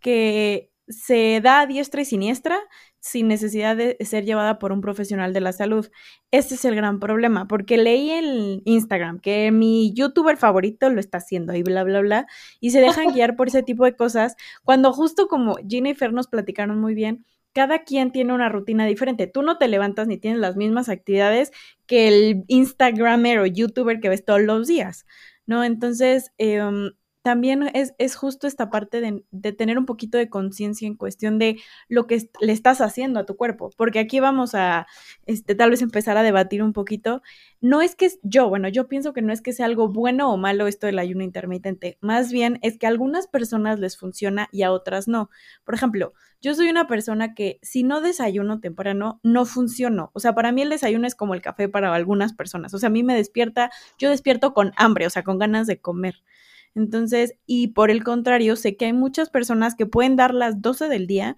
que 0.00 0.70
se 0.88 1.40
da 1.42 1.60
a 1.60 1.66
diestra 1.66 2.02
y 2.02 2.04
siniestra 2.04 2.58
sin 3.00 3.28
necesidad 3.28 3.76
de 3.76 3.96
ser 4.00 4.24
llevada 4.24 4.58
por 4.58 4.72
un 4.72 4.80
profesional 4.80 5.32
de 5.32 5.40
la 5.40 5.52
salud. 5.52 5.88
Este 6.30 6.54
es 6.56 6.64
el 6.64 6.74
gran 6.74 7.00
problema, 7.00 7.46
porque 7.46 7.78
leí 7.78 8.10
en 8.10 8.62
Instagram 8.64 9.20
que 9.20 9.50
mi 9.52 9.92
youtuber 9.94 10.36
favorito 10.36 10.90
lo 10.90 11.00
está 11.00 11.18
haciendo 11.18 11.54
y 11.54 11.62
bla, 11.62 11.84
bla, 11.84 12.00
bla, 12.00 12.26
y 12.60 12.70
se 12.70 12.80
dejan 12.80 13.12
guiar 13.12 13.36
por 13.36 13.48
ese 13.48 13.62
tipo 13.62 13.84
de 13.84 13.96
cosas, 13.96 14.36
cuando 14.64 14.92
justo 14.92 15.28
como 15.28 15.56
Gina 15.68 15.90
y 15.90 15.94
Fer 15.94 16.12
nos 16.12 16.26
platicaron 16.28 16.80
muy 16.80 16.94
bien, 16.94 17.24
cada 17.52 17.84
quien 17.84 18.12
tiene 18.12 18.34
una 18.34 18.48
rutina 18.48 18.86
diferente. 18.86 19.26
Tú 19.26 19.42
no 19.42 19.58
te 19.58 19.68
levantas 19.68 20.06
ni 20.06 20.18
tienes 20.18 20.38
las 20.40 20.56
mismas 20.56 20.88
actividades 20.88 21.50
que 21.86 22.08
el 22.08 22.44
Instagramer 22.46 23.38
o 23.38 23.46
YouTuber 23.46 24.00
que 24.00 24.08
ves 24.08 24.24
todos 24.24 24.42
los 24.42 24.66
días, 24.68 25.06
¿no? 25.46 25.64
Entonces, 25.64 26.30
eh, 26.38 26.60
también 27.28 27.70
es, 27.74 27.94
es, 27.98 28.16
justo 28.16 28.46
esta 28.46 28.70
parte 28.70 29.02
de, 29.02 29.22
de 29.32 29.52
tener 29.52 29.76
un 29.76 29.84
poquito 29.84 30.16
de 30.16 30.30
conciencia 30.30 30.88
en 30.88 30.94
cuestión 30.94 31.38
de 31.38 31.60
lo 31.86 32.06
que 32.06 32.30
le 32.40 32.52
estás 32.54 32.80
haciendo 32.80 33.20
a 33.20 33.26
tu 33.26 33.36
cuerpo, 33.36 33.68
porque 33.76 33.98
aquí 33.98 34.18
vamos 34.18 34.54
a, 34.54 34.86
este, 35.26 35.54
tal 35.54 35.68
vez 35.68 35.82
empezar 35.82 36.16
a 36.16 36.22
debatir 36.22 36.62
un 36.62 36.72
poquito. 36.72 37.20
No 37.60 37.82
es 37.82 37.94
que 37.96 38.10
yo, 38.22 38.48
bueno, 38.48 38.70
yo 38.70 38.88
pienso 38.88 39.12
que 39.12 39.20
no 39.20 39.30
es 39.30 39.42
que 39.42 39.52
sea 39.52 39.66
algo 39.66 39.88
bueno 39.88 40.32
o 40.32 40.38
malo 40.38 40.66
esto 40.66 40.86
del 40.86 40.98
ayuno 40.98 41.22
intermitente, 41.22 41.98
más 42.00 42.32
bien 42.32 42.60
es 42.62 42.78
que 42.78 42.86
a 42.86 42.88
algunas 42.88 43.26
personas 43.26 43.78
les 43.78 43.98
funciona 43.98 44.48
y 44.50 44.62
a 44.62 44.72
otras 44.72 45.06
no. 45.06 45.28
Por 45.64 45.74
ejemplo, 45.74 46.14
yo 46.40 46.54
soy 46.54 46.70
una 46.70 46.86
persona 46.86 47.34
que 47.34 47.58
si 47.60 47.82
no 47.82 48.00
desayuno 48.00 48.58
temprano, 48.60 49.20
no 49.22 49.44
funciono. 49.44 50.12
O 50.14 50.20
sea, 50.20 50.34
para 50.34 50.50
mí 50.50 50.62
el 50.62 50.70
desayuno 50.70 51.06
es 51.06 51.14
como 51.14 51.34
el 51.34 51.42
café 51.42 51.68
para 51.68 51.94
algunas 51.94 52.32
personas. 52.32 52.72
O 52.72 52.78
sea, 52.78 52.86
a 52.86 52.90
mí 52.90 53.02
me 53.02 53.14
despierta, 53.14 53.70
yo 53.98 54.08
despierto 54.08 54.54
con 54.54 54.72
hambre, 54.76 55.06
o 55.06 55.10
sea, 55.10 55.24
con 55.24 55.38
ganas 55.38 55.66
de 55.66 55.78
comer. 55.78 56.22
Entonces, 56.78 57.34
y 57.44 57.68
por 57.68 57.90
el 57.90 58.04
contrario, 58.04 58.54
sé 58.54 58.76
que 58.76 58.84
hay 58.84 58.92
muchas 58.92 59.30
personas 59.30 59.74
que 59.74 59.84
pueden 59.84 60.14
dar 60.14 60.32
las 60.32 60.62
12 60.62 60.88
del 60.88 61.08
día 61.08 61.36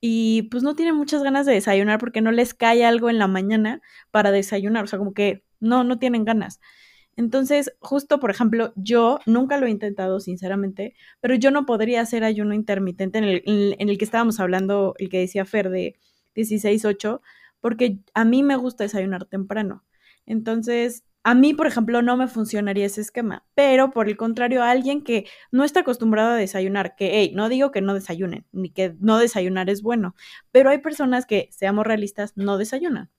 y 0.00 0.42
pues 0.50 0.62
no 0.62 0.74
tienen 0.74 0.96
muchas 0.96 1.22
ganas 1.22 1.44
de 1.44 1.52
desayunar 1.52 1.98
porque 2.00 2.22
no 2.22 2.32
les 2.32 2.54
cae 2.54 2.86
algo 2.86 3.10
en 3.10 3.18
la 3.18 3.26
mañana 3.26 3.82
para 4.10 4.30
desayunar, 4.30 4.84
o 4.84 4.86
sea, 4.86 4.98
como 4.98 5.12
que 5.12 5.44
no, 5.60 5.84
no 5.84 5.98
tienen 5.98 6.24
ganas. 6.24 6.58
Entonces, 7.16 7.74
justo, 7.80 8.18
por 8.18 8.30
ejemplo, 8.30 8.72
yo 8.76 9.18
nunca 9.26 9.58
lo 9.58 9.66
he 9.66 9.70
intentado, 9.70 10.20
sinceramente, 10.20 10.94
pero 11.20 11.34
yo 11.34 11.50
no 11.50 11.66
podría 11.66 12.00
hacer 12.00 12.24
ayuno 12.24 12.54
intermitente 12.54 13.18
en 13.18 13.24
el, 13.24 13.42
en 13.44 13.88
el 13.90 13.98
que 13.98 14.04
estábamos 14.06 14.40
hablando, 14.40 14.94
el 14.98 15.10
que 15.10 15.18
decía 15.18 15.44
Fer 15.44 15.68
de 15.68 15.96
16-8, 16.34 17.20
porque 17.60 17.98
a 18.14 18.24
mí 18.24 18.42
me 18.42 18.56
gusta 18.56 18.84
desayunar 18.84 19.26
temprano. 19.26 19.84
Entonces, 20.24 21.04
a 21.28 21.34
mí, 21.34 21.52
por 21.52 21.66
ejemplo, 21.66 22.00
no 22.00 22.16
me 22.16 22.26
funcionaría 22.26 22.86
ese 22.86 23.02
esquema, 23.02 23.44
pero 23.54 23.90
por 23.90 24.08
el 24.08 24.16
contrario, 24.16 24.62
a 24.62 24.70
alguien 24.70 25.04
que 25.04 25.26
no 25.52 25.62
está 25.62 25.80
acostumbrado 25.80 26.30
a 26.30 26.36
desayunar, 26.36 26.96
que, 26.96 27.18
hey, 27.18 27.32
no 27.34 27.50
digo 27.50 27.70
que 27.70 27.82
no 27.82 27.92
desayunen, 27.92 28.46
ni 28.50 28.70
que 28.70 28.96
no 28.98 29.18
desayunar 29.18 29.68
es 29.68 29.82
bueno, 29.82 30.14
pero 30.52 30.70
hay 30.70 30.78
personas 30.78 31.26
que, 31.26 31.50
seamos 31.52 31.86
realistas, 31.86 32.32
no 32.34 32.56
desayunan. 32.56 33.10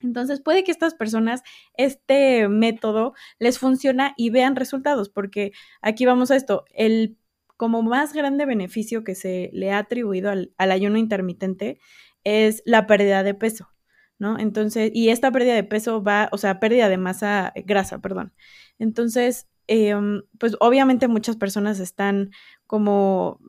Entonces 0.00 0.42
puede 0.42 0.62
que 0.62 0.72
estas 0.72 0.94
personas, 0.94 1.42
este 1.72 2.48
método 2.48 3.14
les 3.38 3.58
funciona 3.58 4.12
y 4.18 4.28
vean 4.28 4.54
resultados, 4.54 5.08
porque 5.08 5.52
aquí 5.80 6.04
vamos 6.04 6.30
a 6.30 6.36
esto, 6.36 6.66
el 6.74 7.16
como 7.56 7.82
más 7.82 8.12
grande 8.12 8.44
beneficio 8.44 9.04
que 9.04 9.14
se 9.14 9.48
le 9.54 9.72
ha 9.72 9.78
atribuido 9.78 10.30
al, 10.30 10.52
al 10.58 10.70
ayuno 10.70 10.98
intermitente 10.98 11.80
es 12.24 12.62
la 12.66 12.86
pérdida 12.86 13.22
de 13.22 13.32
peso. 13.32 13.70
¿No? 14.18 14.38
Entonces, 14.38 14.90
y 14.94 15.10
esta 15.10 15.30
pérdida 15.30 15.54
de 15.54 15.64
peso 15.64 16.02
va, 16.02 16.28
o 16.32 16.38
sea, 16.38 16.60
pérdida 16.60 16.88
de 16.88 16.98
masa 16.98 17.52
eh, 17.54 17.62
grasa, 17.62 18.00
perdón. 18.00 18.32
Entonces, 18.78 19.48
em, 19.66 20.22
pues 20.38 20.56
obviamente 20.60 21.08
muchas 21.08 21.36
personas 21.36 21.80
están 21.80 22.30
como, 22.66 23.40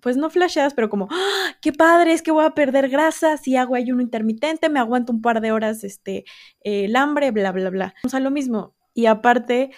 pues 0.00 0.16
no 0.16 0.30
flasheadas, 0.30 0.74
pero 0.74 0.88
como, 0.88 1.08
¡Ah, 1.10 1.56
qué 1.60 1.72
padre, 1.72 2.12
es 2.12 2.22
que 2.22 2.30
voy 2.32 2.44
a 2.44 2.50
perder 2.50 2.88
grasa 2.88 3.36
si 3.36 3.56
hago 3.56 3.74
ayuno 3.74 4.02
intermitente, 4.02 4.68
me 4.68 4.80
aguanto 4.80 5.12
un 5.12 5.22
par 5.22 5.40
de 5.40 5.52
horas 5.52 5.84
este, 5.84 6.24
el 6.60 6.96
hambre, 6.96 7.30
bla, 7.30 7.52
bla, 7.52 7.70
bla. 7.70 7.94
O 8.04 8.08
sea, 8.08 8.20
lo 8.20 8.30
mismo. 8.30 8.74
Y 8.94 9.06
aparte, 9.06 9.70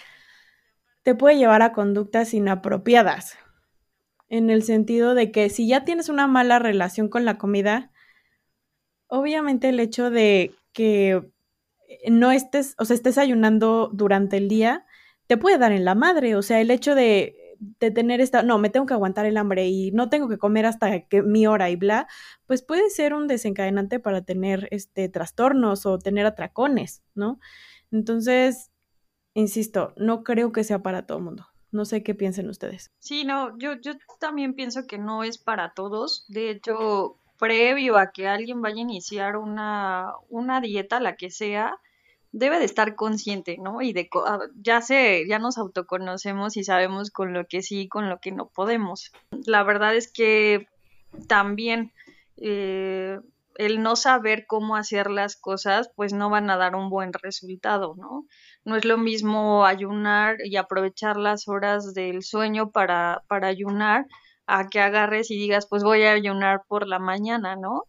te 1.03 1.15
puede 1.15 1.37
llevar 1.37 1.61
a 1.61 1.71
conductas 1.71 2.33
inapropiadas, 2.33 3.37
en 4.27 4.49
el 4.49 4.63
sentido 4.63 5.13
de 5.13 5.31
que 5.31 5.49
si 5.49 5.67
ya 5.67 5.85
tienes 5.85 6.09
una 6.09 6.27
mala 6.27 6.59
relación 6.59 7.09
con 7.09 7.25
la 7.25 7.37
comida, 7.37 7.91
Obviamente 9.07 9.69
el 9.69 9.79
hecho 9.79 10.09
de 10.09 10.53
que 10.73 11.31
eh, 11.87 12.11
no 12.11 12.31
estés, 12.31 12.75
o 12.77 12.85
sea, 12.85 12.95
estés 12.95 13.17
ayunando 13.17 13.89
durante 13.93 14.37
el 14.37 14.47
día, 14.47 14.85
te 15.27 15.37
puede 15.37 15.57
dar 15.57 15.71
en 15.71 15.85
la 15.85 15.95
madre. 15.95 16.35
O 16.35 16.41
sea, 16.41 16.61
el 16.61 16.71
hecho 16.71 16.95
de, 16.95 17.35
tener 17.79 18.21
esta, 18.21 18.43
no, 18.43 18.57
me 18.57 18.69
tengo 18.69 18.85
que 18.85 18.93
aguantar 18.93 19.25
el 19.25 19.37
hambre 19.37 19.67
y 19.67 19.91
no 19.91 20.09
tengo 20.09 20.27
que 20.27 20.37
comer 20.37 20.65
hasta 20.65 21.07
que 21.07 21.21
mi 21.21 21.47
hora 21.47 21.69
y 21.69 21.75
bla, 21.75 22.07
pues 22.45 22.61
puede 22.61 22.89
ser 22.89 23.13
un 23.13 23.27
desencadenante 23.27 23.99
para 23.99 24.23
tener 24.23 24.67
este 24.71 25.09
trastornos 25.09 25.85
o 25.85 25.97
tener 25.97 26.25
atracones, 26.25 27.03
¿no? 27.13 27.39
Entonces, 27.91 28.71
insisto, 29.33 29.93
no 29.97 30.23
creo 30.23 30.51
que 30.51 30.63
sea 30.63 30.83
para 30.83 31.05
todo 31.05 31.19
el 31.19 31.23
mundo. 31.23 31.47
No 31.71 31.85
sé 31.85 32.03
qué 32.03 32.15
piensen 32.15 32.49
ustedes. 32.49 32.91
Sí, 32.99 33.25
no, 33.25 33.57
yo, 33.57 33.73
yo 33.81 33.93
también 34.19 34.53
pienso 34.53 34.85
que 34.87 34.97
no 34.97 35.23
es 35.23 35.37
para 35.37 35.73
todos. 35.73 36.25
De 36.29 36.49
hecho, 36.49 37.19
previo 37.37 37.97
a 37.97 38.11
que 38.11 38.27
alguien 38.27 38.61
vaya 38.61 38.77
a 38.77 38.81
iniciar 38.81 39.37
una, 39.37 40.13
una 40.29 40.61
dieta, 40.61 40.99
la 40.99 41.15
que 41.15 41.29
sea, 41.29 41.79
debe 42.31 42.59
de 42.59 42.65
estar 42.65 42.95
consciente, 42.95 43.57
¿no? 43.57 43.81
Y 43.81 43.93
de 43.93 44.09
ah, 44.25 44.39
ya 44.61 44.81
sé, 44.81 45.25
ya 45.27 45.39
nos 45.39 45.57
autoconocemos 45.57 46.57
y 46.57 46.63
sabemos 46.63 47.09
con 47.09 47.33
lo 47.33 47.45
que 47.47 47.61
sí 47.61 47.81
y 47.81 47.87
con 47.87 48.09
lo 48.09 48.19
que 48.19 48.31
no 48.31 48.49
podemos. 48.49 49.11
La 49.45 49.63
verdad 49.63 49.95
es 49.95 50.11
que 50.11 50.67
también 51.27 51.93
eh, 52.37 53.19
el 53.57 53.81
no 53.81 53.95
saber 53.95 54.45
cómo 54.47 54.75
hacer 54.75 55.09
las 55.09 55.37
cosas, 55.37 55.89
pues 55.95 56.11
no 56.11 56.29
van 56.29 56.49
a 56.49 56.57
dar 56.57 56.75
un 56.75 56.89
buen 56.89 57.13
resultado, 57.13 57.95
¿no? 57.97 58.25
No 58.65 58.75
es 58.75 58.83
lo 58.83 58.97
mismo 58.97 59.65
ayunar 59.65 60.37
y 60.43 60.57
aprovechar 60.57 61.15
las 61.15 61.47
horas 61.47 61.93
del 61.93 62.21
sueño 62.21 62.71
para, 62.71 63.23
para 63.27 63.47
ayunar 63.47 64.07
a 64.47 64.67
que 64.67 64.79
agarres 64.79 65.31
y 65.31 65.37
digas, 65.37 65.67
pues 65.67 65.83
voy 65.83 66.03
a 66.03 66.11
ayunar 66.11 66.61
por 66.67 66.87
la 66.87 66.99
mañana, 66.99 67.55
¿no? 67.55 67.83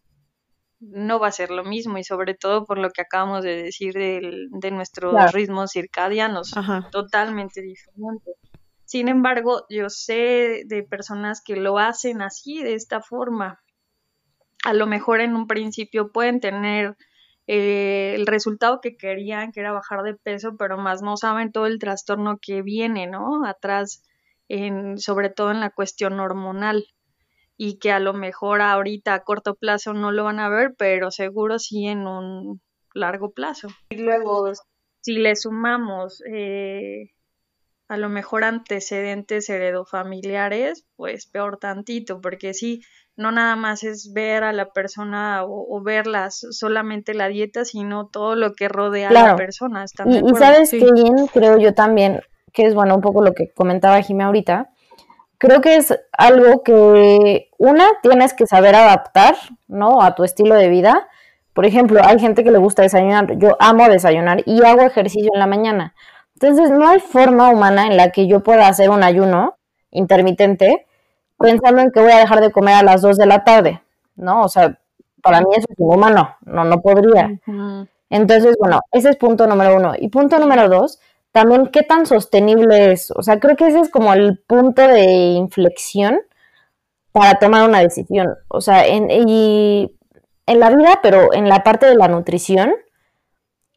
No 0.79 1.19
va 1.19 1.27
a 1.27 1.31
ser 1.31 1.49
lo 1.49 1.63
mismo 1.63 1.97
y 1.97 2.03
sobre 2.03 2.35
todo 2.35 2.65
por 2.65 2.77
lo 2.77 2.89
que 2.91 3.01
acabamos 3.01 3.43
de 3.43 3.63
decir 3.63 3.93
de, 3.93 4.47
de 4.51 4.71
nuestros 4.71 5.31
ritmos 5.33 5.71
circadianos, 5.71 6.53
totalmente 6.91 7.61
diferentes. 7.61 8.35
Sin 8.85 9.09
embargo, 9.09 9.65
yo 9.69 9.89
sé 9.89 10.63
de 10.65 10.83
personas 10.83 11.41
que 11.43 11.57
lo 11.57 11.77
hacen 11.77 12.21
así, 12.21 12.63
de 12.63 12.73
esta 12.75 13.01
forma. 13.01 13.59
A 14.63 14.73
lo 14.73 14.87
mejor 14.87 15.19
en 15.19 15.35
un 15.35 15.45
principio 15.45 16.11
pueden 16.11 16.39
tener 16.39 16.95
eh, 17.47 18.13
el 18.15 18.27
resultado 18.27 18.79
que 18.81 18.95
querían, 18.95 19.51
que 19.51 19.59
era 19.59 19.71
bajar 19.71 20.03
de 20.03 20.15
peso, 20.15 20.55
pero 20.57 20.77
más 20.77 21.01
no 21.01 21.17
saben 21.17 21.51
todo 21.51 21.65
el 21.65 21.79
trastorno 21.79 22.37
que 22.41 22.61
viene, 22.61 23.07
¿no? 23.07 23.45
Atrás 23.45 24.03
en, 24.49 24.97
sobre 24.97 25.29
todo 25.29 25.51
en 25.51 25.59
la 25.59 25.69
cuestión 25.69 26.19
hormonal 26.19 26.85
y 27.57 27.79
que 27.79 27.91
a 27.91 27.99
lo 27.99 28.13
mejor 28.13 28.61
ahorita 28.61 29.13
a 29.13 29.23
corto 29.23 29.55
plazo 29.55 29.93
no 29.93 30.11
lo 30.11 30.25
van 30.25 30.39
a 30.39 30.49
ver, 30.49 30.75
pero 30.77 31.11
seguro 31.11 31.57
sí 31.59 31.87
en 31.87 32.05
un 32.07 32.61
largo 32.93 33.31
plazo. 33.31 33.67
Y 33.89 33.97
luego, 33.97 34.51
si 35.01 35.13
le 35.13 35.35
sumamos 35.35 36.21
eh, 36.31 37.11
a 37.87 37.97
lo 37.97 38.09
mejor 38.09 38.43
antecedentes 38.43 39.49
heredofamiliares, 39.49 40.85
pues 40.95 41.25
peor 41.25 41.57
tantito, 41.57 42.21
porque 42.21 42.53
sí, 42.53 42.81
no 43.15 43.31
nada 43.31 43.55
más 43.55 43.83
es 43.83 44.11
ver 44.13 44.43
a 44.43 44.53
la 44.53 44.69
persona 44.71 45.43
o, 45.43 45.81
verlas 45.81 46.45
solamente 46.51 47.15
la 47.15 47.27
dieta, 47.27 47.65
sino 47.65 48.07
todo 48.07 48.35
lo 48.35 48.53
que 48.53 48.67
rodea 48.67 49.09
a 49.09 49.13
la 49.13 49.35
persona. 49.35 49.85
y, 50.05 50.17
y, 50.17 50.35
sabes 50.35 50.69
que 50.69 50.91
bien, 50.93 51.27
creo 51.33 51.57
yo 51.57 51.73
también, 51.73 52.21
que 52.57 52.65
es 52.65 52.73
bueno 52.73 52.95
un 52.95 53.01
poco 53.01 53.21
lo 53.21 53.33
que 53.33 53.51
comentaba 53.51 54.01
Jimé 54.01 54.23
ahorita, 54.23 54.71
creo 55.37 55.61
que 55.61 55.75
es 55.75 55.95
algo 56.11 56.63
que 56.63 57.51
una 57.59 57.85
tienes 58.01 58.33
que 58.33 58.47
saber 58.47 58.73
adaptar, 58.73 59.35
¿no? 59.67 60.01
A 60.01 60.15
tu 60.15 60.23
estilo 60.23 60.55
de 60.55 60.67
vida. 60.67 61.07
Por 61.53 61.67
ejemplo, 61.67 62.01
hay 62.03 62.17
gente 62.17 62.43
que 62.43 62.49
le 62.49 62.57
gusta 62.57 62.81
desayunar, 62.81 63.37
yo 63.37 63.55
amo 63.59 63.87
desayunar 63.87 64.41
y 64.47 64.65
hago 64.65 64.81
ejercicio 64.81 65.29
en 65.35 65.39
la 65.39 65.45
mañana. 65.45 65.93
Entonces, 66.33 66.71
no 66.71 66.87
hay 66.87 66.99
forma 66.99 67.51
humana 67.51 67.85
en 67.85 67.95
la 67.95 68.09
que 68.09 68.25
yo 68.25 68.41
pueda 68.41 68.67
hacer 68.67 68.89
un 68.89 69.03
ayuno 69.03 69.55
intermitente 69.91 70.87
pensando 71.37 71.83
en 71.83 71.91
que 71.91 71.99
voy 71.99 72.11
a 72.11 72.17
dejar 72.17 72.41
de 72.41 72.51
comer 72.51 72.73
a 72.73 72.81
las 72.81 73.03
2 73.03 73.17
de 73.17 73.25
la 73.27 73.43
tarde, 73.43 73.83
¿no? 74.15 74.41
O 74.41 74.49
sea, 74.49 74.79
para 75.21 75.41
mí 75.41 75.47
eso 75.51 75.67
es 75.69 75.79
inhumano, 75.79 76.37
no, 76.41 76.63
no 76.63 76.81
podría. 76.81 77.39
Entonces, 78.09 78.55
bueno, 78.59 78.81
ese 78.91 79.09
es 79.11 79.15
punto 79.17 79.45
número 79.45 79.75
uno. 79.75 79.93
Y 79.95 80.09
punto 80.09 80.39
número 80.39 80.67
dos, 80.69 80.99
también 81.37 81.67
qué 81.67 81.83
tan 81.83 82.07
sostenible 82.07 82.91
es. 82.91 83.11
O 83.11 83.21
sea, 83.21 83.39
creo 83.39 83.55
que 83.55 83.67
ese 83.67 83.79
es 83.79 83.89
como 83.91 84.11
el 84.11 84.39
punto 84.39 84.81
de 84.81 85.03
inflexión 85.03 86.19
para 87.11 87.37
tomar 87.37 87.69
una 87.69 87.79
decisión. 87.79 88.33
O 88.47 88.59
sea, 88.59 88.87
en, 88.87 89.11
y 89.11 89.95
en 90.47 90.59
la 90.59 90.71
vida, 90.71 90.99
pero 91.03 91.31
en 91.35 91.47
la 91.47 91.63
parte 91.63 91.85
de 91.85 91.93
la 91.93 92.07
nutrición, 92.07 92.73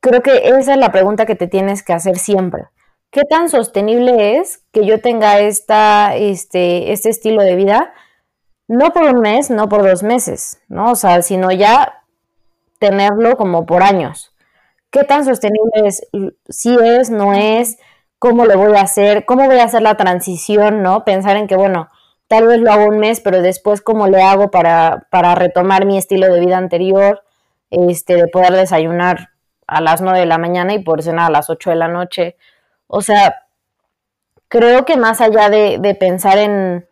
creo 0.00 0.22
que 0.22 0.48
esa 0.58 0.72
es 0.72 0.78
la 0.78 0.90
pregunta 0.90 1.26
que 1.26 1.34
te 1.34 1.48
tienes 1.48 1.82
que 1.82 1.92
hacer 1.92 2.16
siempre. 2.16 2.64
¿Qué 3.10 3.24
tan 3.28 3.50
sostenible 3.50 4.38
es 4.38 4.64
que 4.72 4.86
yo 4.86 5.02
tenga 5.02 5.40
esta, 5.40 6.16
este, 6.16 6.92
este 6.92 7.10
estilo 7.10 7.42
de 7.42 7.56
vida? 7.56 7.92
No 8.68 8.94
por 8.94 9.02
un 9.02 9.20
mes, 9.20 9.50
no 9.50 9.68
por 9.68 9.82
dos 9.82 10.02
meses, 10.02 10.62
¿no? 10.68 10.92
O 10.92 10.94
sea, 10.94 11.20
sino 11.20 11.50
ya 11.50 12.04
tenerlo 12.78 13.36
como 13.36 13.66
por 13.66 13.82
años. 13.82 14.32
¿Qué 14.90 15.04
tan 15.04 15.24
sostenible 15.24 15.70
es? 15.86 16.06
Si 16.48 16.74
es, 16.74 17.10
no 17.10 17.34
es, 17.34 17.78
cómo 18.18 18.44
lo 18.44 18.58
voy 18.58 18.76
a 18.76 18.82
hacer, 18.82 19.24
cómo 19.24 19.46
voy 19.46 19.58
a 19.58 19.64
hacer 19.64 19.82
la 19.82 19.96
transición, 19.96 20.82
¿no? 20.82 21.04
Pensar 21.04 21.36
en 21.36 21.46
que, 21.46 21.56
bueno, 21.56 21.88
tal 22.28 22.46
vez 22.46 22.60
lo 22.60 22.70
hago 22.70 22.86
un 22.86 22.98
mes, 22.98 23.20
pero 23.20 23.42
después 23.42 23.80
cómo 23.80 24.08
le 24.08 24.22
hago 24.22 24.50
para, 24.50 25.06
para 25.10 25.34
retomar 25.34 25.86
mi 25.86 25.96
estilo 25.98 26.32
de 26.32 26.40
vida 26.40 26.58
anterior, 26.58 27.22
este, 27.70 28.16
de 28.16 28.28
poder 28.28 28.52
desayunar 28.52 29.30
a 29.66 29.80
las 29.80 30.02
9 30.02 30.20
de 30.20 30.26
la 30.26 30.38
mañana 30.38 30.74
y 30.74 30.80
por 30.80 31.02
cenar 31.02 31.28
a 31.28 31.32
las 31.32 31.48
8 31.48 31.70
de 31.70 31.76
la 31.76 31.88
noche. 31.88 32.36
O 32.88 33.00
sea, 33.00 33.46
creo 34.48 34.84
que 34.84 34.96
más 34.96 35.20
allá 35.20 35.48
de, 35.48 35.78
de 35.78 35.94
pensar 35.94 36.36
en, 36.38 36.86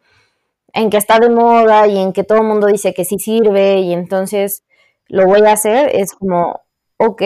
en, 0.73 0.91
que 0.91 0.97
está 0.97 1.19
de 1.19 1.29
moda 1.29 1.87
y 1.89 1.99
en 1.99 2.13
que 2.13 2.25
todo 2.25 2.39
el 2.39 2.45
mundo 2.45 2.69
dice 2.69 2.95
que 2.95 3.05
sí 3.05 3.19
sirve 3.19 3.81
y 3.81 3.93
entonces 3.93 4.65
lo 5.09 5.27
voy 5.27 5.43
a 5.43 5.53
hacer, 5.53 5.91
es 5.95 6.15
como, 6.15 6.63
ok, 6.99 7.23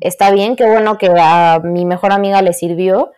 está 0.00 0.30
bien, 0.30 0.56
qué 0.56 0.66
bueno 0.66 0.98
que 0.98 1.12
a 1.18 1.60
mi 1.62 1.84
mejor 1.84 2.12
amiga 2.12 2.42
le 2.42 2.52
sirvió, 2.52 3.12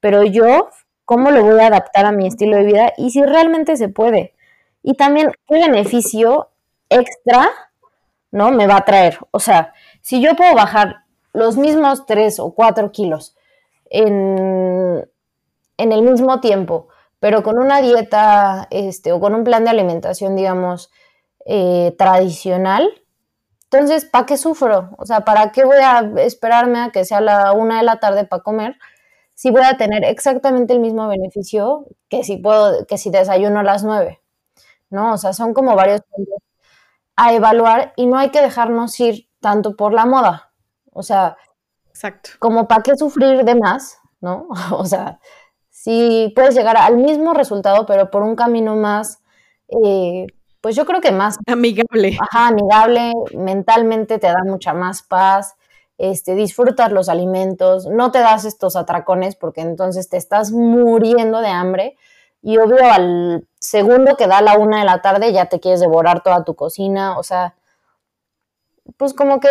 pero 0.00 0.22
yo, 0.24 0.70
¿cómo 1.04 1.30
lo 1.30 1.44
voy 1.44 1.60
a 1.60 1.66
adaptar 1.66 2.06
a 2.06 2.12
mi 2.12 2.26
estilo 2.26 2.56
de 2.56 2.64
vida? 2.64 2.92
Y 2.96 3.10
si 3.10 3.22
realmente 3.22 3.76
se 3.76 3.88
puede. 3.88 4.34
Y 4.82 4.94
también, 4.94 5.32
¿qué 5.46 5.56
beneficio 5.56 6.50
extra, 6.88 7.50
no, 8.30 8.50
me 8.50 8.66
va 8.66 8.76
a 8.78 8.84
traer? 8.84 9.18
O 9.30 9.40
sea, 9.40 9.74
si 10.00 10.20
yo 10.22 10.36
puedo 10.36 10.54
bajar 10.54 11.04
los 11.32 11.56
mismos 11.56 12.06
3 12.06 12.40
o 12.40 12.54
4 12.54 12.90
kilos 12.92 13.36
en, 13.90 15.08
en 15.76 15.92
el 15.92 16.02
mismo 16.02 16.40
tiempo, 16.40 16.88
pero 17.20 17.42
con 17.42 17.58
una 17.58 17.82
dieta 17.82 18.66
este, 18.70 19.12
o 19.12 19.20
con 19.20 19.34
un 19.34 19.44
plan 19.44 19.64
de 19.64 19.70
alimentación, 19.70 20.36
digamos, 20.36 20.90
eh, 21.46 21.94
tradicional, 21.98 22.88
entonces, 23.70 24.04
¿para 24.04 24.26
qué 24.26 24.36
sufro? 24.36 24.90
O 24.98 25.06
sea, 25.06 25.20
¿para 25.20 25.52
qué 25.52 25.64
voy 25.64 25.78
a 25.78 26.00
esperarme 26.16 26.80
a 26.80 26.90
que 26.90 27.04
sea 27.04 27.20
la 27.20 27.52
una 27.52 27.78
de 27.78 27.84
la 27.84 28.00
tarde 28.00 28.24
para 28.24 28.42
comer? 28.42 28.76
Si 29.34 29.52
voy 29.52 29.62
a 29.64 29.76
tener 29.76 30.04
exactamente 30.04 30.72
el 30.72 30.80
mismo 30.80 31.06
beneficio 31.06 31.86
que 32.08 32.24
si 32.24 32.36
puedo, 32.36 32.84
que 32.86 32.98
si 32.98 33.10
desayuno 33.10 33.60
a 33.60 33.62
las 33.62 33.84
nueve. 33.84 34.20
¿No? 34.90 35.14
O 35.14 35.18
sea, 35.18 35.32
son 35.32 35.54
como 35.54 35.76
varios 35.76 36.00
puntos 36.02 36.34
a 37.14 37.32
evaluar 37.32 37.92
y 37.96 38.06
no 38.06 38.18
hay 38.18 38.30
que 38.30 38.42
dejarnos 38.42 38.98
ir 38.98 39.28
tanto 39.40 39.76
por 39.76 39.92
la 39.92 40.04
moda. 40.04 40.52
O 40.92 41.04
sea, 41.04 41.36
Exacto. 41.90 42.30
como 42.40 42.66
para 42.66 42.82
qué 42.82 42.96
sufrir 42.96 43.44
de 43.44 43.54
más, 43.54 43.98
¿no? 44.20 44.48
O 44.72 44.84
sea, 44.84 45.20
si 45.70 46.32
puedes 46.34 46.56
llegar 46.56 46.76
al 46.76 46.96
mismo 46.96 47.34
resultado, 47.34 47.86
pero 47.86 48.10
por 48.10 48.22
un 48.22 48.34
camino 48.34 48.74
más 48.74 49.22
eh, 49.68 50.26
pues 50.60 50.76
yo 50.76 50.84
creo 50.86 51.00
que 51.00 51.12
más 51.12 51.38
amigable. 51.46 52.18
Ajá, 52.20 52.48
amigable, 52.48 53.12
mentalmente 53.34 54.18
te 54.18 54.26
da 54.26 54.42
mucha 54.44 54.74
más 54.74 55.02
paz, 55.02 55.56
este, 55.98 56.34
disfrutas 56.34 56.92
los 56.92 57.08
alimentos, 57.08 57.86
no 57.86 58.10
te 58.10 58.20
das 58.20 58.44
estos 58.44 58.76
atracones 58.76 59.36
porque 59.36 59.60
entonces 59.60 60.08
te 60.08 60.16
estás 60.16 60.50
muriendo 60.50 61.40
de 61.40 61.48
hambre 61.48 61.96
y 62.42 62.56
obvio 62.58 62.90
al 62.90 63.46
segundo 63.58 64.16
que 64.16 64.26
da 64.26 64.40
la 64.40 64.58
una 64.58 64.80
de 64.80 64.86
la 64.86 65.02
tarde 65.02 65.32
ya 65.32 65.46
te 65.46 65.60
quieres 65.60 65.80
devorar 65.80 66.22
toda 66.22 66.44
tu 66.44 66.54
cocina, 66.54 67.18
o 67.18 67.22
sea, 67.22 67.54
pues 68.96 69.12
como 69.14 69.40
que 69.40 69.48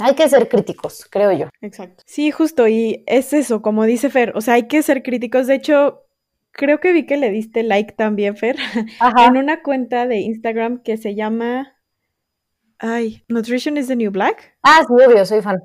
hay 0.00 0.14
que 0.14 0.28
ser 0.28 0.48
críticos, 0.48 1.06
creo 1.10 1.32
yo. 1.32 1.48
Exacto. 1.60 2.04
Sí, 2.06 2.30
justo, 2.30 2.68
y 2.68 3.02
es 3.06 3.32
eso, 3.32 3.62
como 3.62 3.84
dice 3.84 4.10
Fer, 4.10 4.32
o 4.36 4.40
sea, 4.40 4.54
hay 4.54 4.68
que 4.68 4.82
ser 4.82 5.02
críticos. 5.02 5.48
De 5.48 5.56
hecho, 5.56 6.04
creo 6.52 6.80
que 6.80 6.92
vi 6.92 7.06
que 7.06 7.16
le 7.16 7.30
diste 7.30 7.62
like 7.62 7.92
también, 7.92 8.36
Fer, 8.36 8.56
en 9.28 9.36
una 9.36 9.62
cuenta 9.62 10.06
de 10.06 10.18
Instagram 10.18 10.82
que 10.82 10.96
se 10.96 11.14
llama. 11.14 11.74
Ay, 12.78 13.24
Nutrition 13.28 13.76
is 13.76 13.88
the 13.88 13.96
New 13.96 14.10
Black. 14.10 14.56
Ah, 14.62 14.82
sí, 14.86 14.92
obvio, 14.92 15.24
soy 15.24 15.42
fan. 15.42 15.58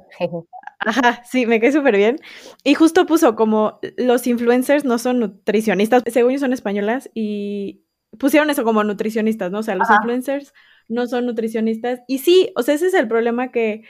Ajá, 0.80 1.24
sí, 1.26 1.46
me 1.46 1.60
quedé 1.60 1.72
súper 1.72 1.96
bien. 1.96 2.18
Y 2.64 2.74
justo 2.74 3.06
puso 3.06 3.36
como 3.36 3.80
los 3.98 4.26
influencers 4.26 4.84
no 4.84 4.98
son 4.98 5.20
nutricionistas, 5.20 6.04
según 6.08 6.34
yo 6.34 6.40
son 6.40 6.54
españolas, 6.54 7.10
y 7.14 7.86
pusieron 8.18 8.50
eso 8.50 8.64
como 8.64 8.84
nutricionistas, 8.84 9.52
¿no? 9.52 9.60
O 9.60 9.64
sea, 9.64 9.76
los 9.76 9.90
influencers 9.90 10.54
no 10.90 11.06
son 11.08 11.28
nutricionistas. 11.28 12.02
Y 12.08 12.18
sí, 12.18 12.52
o 12.56 12.64
sea, 12.64 12.76
ese 12.76 12.88
es 12.88 12.94
el 12.96 13.08
problema 13.08 13.52
que 13.52 13.84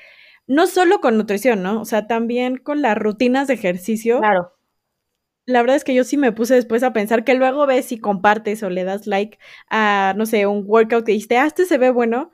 no 0.45 0.67
solo 0.67 0.99
con 0.99 1.17
nutrición, 1.17 1.63
¿no? 1.63 1.79
O 1.79 1.86
sea, 1.86 2.08
también 2.08 2.58
con 2.58 2.82
las 2.82 2.97
rutinas 2.97 3.47
de 3.47 3.53
ejercicio. 3.53 4.19
Claro 4.19 4.52
la 5.45 5.62
verdad 5.62 5.75
es 5.75 5.84
que 5.84 5.93
yo 5.93 6.03
sí 6.03 6.17
me 6.17 6.32
puse 6.32 6.56
después 6.56 6.84
a 6.84 6.93
pensar 6.93 7.23
que 7.23 7.34
luego 7.34 7.65
ves 7.65 7.91
y 7.91 7.99
compartes 7.99 8.63
o 8.63 8.69
le 8.69 8.84
das 8.84 9.08
like 9.08 9.39
a, 9.69 10.13
no 10.15 10.25
sé, 10.25 10.47
un 10.47 10.63
workout 10.65 11.06
que 11.06 11.12
dijiste, 11.12 11.38
ah, 11.38 11.45
este 11.45 11.65
se 11.65 11.77
ve 11.77 11.91
bueno, 11.91 12.32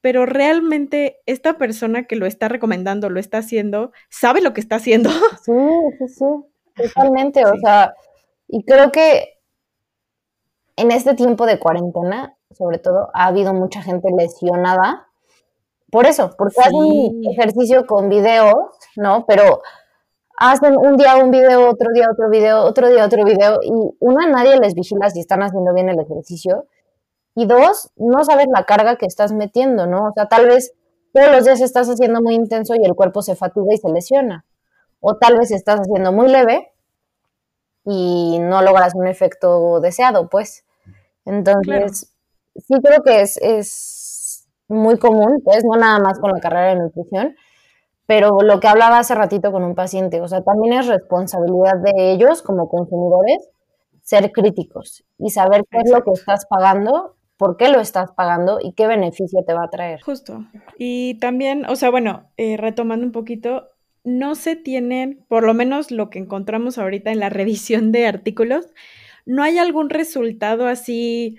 pero 0.00 0.26
realmente 0.26 1.20
esta 1.26 1.58
persona 1.58 2.04
que 2.04 2.16
lo 2.16 2.26
está 2.26 2.48
recomendando, 2.48 3.08
lo 3.08 3.20
está 3.20 3.38
haciendo, 3.38 3.92
sabe 4.10 4.40
lo 4.40 4.52
que 4.52 4.60
está 4.60 4.76
haciendo. 4.76 5.10
Sí, 5.44 5.52
sí, 5.98 6.08
sí, 6.08 6.24
totalmente. 6.94 7.44
O 7.44 7.56
sea, 7.56 7.94
y 8.48 8.64
creo 8.64 8.92
que 8.92 9.38
en 10.76 10.90
este 10.90 11.14
tiempo 11.14 11.46
de 11.46 11.58
cuarentena, 11.58 12.36
sobre 12.56 12.78
todo, 12.78 13.10
ha 13.14 13.26
habido 13.26 13.54
mucha 13.54 13.82
gente 13.82 14.08
lesionada 14.16 15.08
por 15.90 16.06
eso, 16.06 16.30
porque 16.38 16.58
hacen 16.58 17.22
ejercicio 17.30 17.86
con 17.86 18.08
videos, 18.08 18.56
¿no? 18.96 19.26
Pero 19.26 19.60
hacen 20.50 20.76
un 20.76 20.96
día 20.96 21.16
un 21.16 21.30
video, 21.30 21.70
otro 21.70 21.88
día 21.94 22.08
otro 22.10 22.28
video, 22.28 22.64
otro 22.64 22.88
día 22.88 23.04
otro 23.04 23.24
video, 23.24 23.60
y 23.62 23.70
una, 24.00 24.26
nadie 24.26 24.58
les 24.58 24.74
vigila 24.74 25.08
si 25.08 25.20
están 25.20 25.42
haciendo 25.42 25.72
bien 25.72 25.88
el 25.88 26.00
ejercicio, 26.00 26.66
y 27.34 27.46
dos, 27.46 27.90
no 27.96 28.24
sabes 28.24 28.46
la 28.52 28.64
carga 28.64 28.96
que 28.96 29.06
estás 29.06 29.32
metiendo, 29.32 29.86
¿no? 29.86 30.08
O 30.08 30.12
sea, 30.12 30.26
tal 30.26 30.46
vez 30.46 30.74
todos 31.12 31.30
los 31.30 31.44
días 31.44 31.60
estás 31.60 31.88
haciendo 31.88 32.20
muy 32.20 32.34
intenso 32.34 32.74
y 32.74 32.84
el 32.84 32.94
cuerpo 32.94 33.22
se 33.22 33.36
fatiga 33.36 33.72
y 33.72 33.76
se 33.78 33.88
lesiona, 33.88 34.44
o 35.00 35.16
tal 35.16 35.38
vez 35.38 35.52
estás 35.52 35.80
haciendo 35.80 36.12
muy 36.12 36.28
leve 36.28 36.72
y 37.84 38.38
no 38.40 38.62
logras 38.62 38.94
un 38.94 39.06
efecto 39.06 39.80
deseado, 39.80 40.28
pues. 40.28 40.64
Entonces, 41.24 42.12
sí 42.56 42.74
creo 42.82 43.02
que 43.02 43.20
es, 43.20 43.36
es 43.38 44.48
muy 44.66 44.98
común, 44.98 45.40
pues, 45.44 45.64
no 45.64 45.76
nada 45.76 46.00
más 46.00 46.18
con 46.18 46.32
la 46.32 46.40
carrera 46.40 46.70
de 46.70 46.76
nutrición, 46.76 47.36
pero 48.06 48.40
lo 48.42 48.60
que 48.60 48.68
hablaba 48.68 48.98
hace 48.98 49.14
ratito 49.14 49.52
con 49.52 49.64
un 49.64 49.74
paciente, 49.74 50.20
o 50.20 50.28
sea, 50.28 50.42
también 50.42 50.74
es 50.74 50.86
responsabilidad 50.86 51.76
de 51.82 52.12
ellos 52.12 52.42
como 52.42 52.68
consumidores 52.68 53.48
ser 54.02 54.32
críticos 54.32 55.04
y 55.18 55.30
saber 55.30 55.64
qué 55.70 55.78
es 55.78 55.90
lo 55.90 56.02
que 56.02 56.10
estás 56.12 56.46
pagando, 56.46 57.16
por 57.36 57.56
qué 57.56 57.68
lo 57.68 57.80
estás 57.80 58.12
pagando 58.12 58.58
y 58.60 58.72
qué 58.72 58.86
beneficio 58.86 59.44
te 59.46 59.54
va 59.54 59.64
a 59.64 59.70
traer. 59.70 60.00
Justo. 60.00 60.44
Y 60.76 61.18
también, 61.20 61.64
o 61.66 61.76
sea, 61.76 61.90
bueno, 61.90 62.30
eh, 62.36 62.56
retomando 62.56 63.06
un 63.06 63.12
poquito, 63.12 63.68
no 64.04 64.34
se 64.34 64.56
tienen, 64.56 65.24
por 65.28 65.44
lo 65.44 65.54
menos 65.54 65.90
lo 65.90 66.10
que 66.10 66.18
encontramos 66.18 66.78
ahorita 66.78 67.12
en 67.12 67.20
la 67.20 67.28
revisión 67.28 67.92
de 67.92 68.06
artículos, 68.06 68.66
no 69.24 69.42
hay 69.42 69.58
algún 69.58 69.90
resultado 69.90 70.66
así 70.66 71.36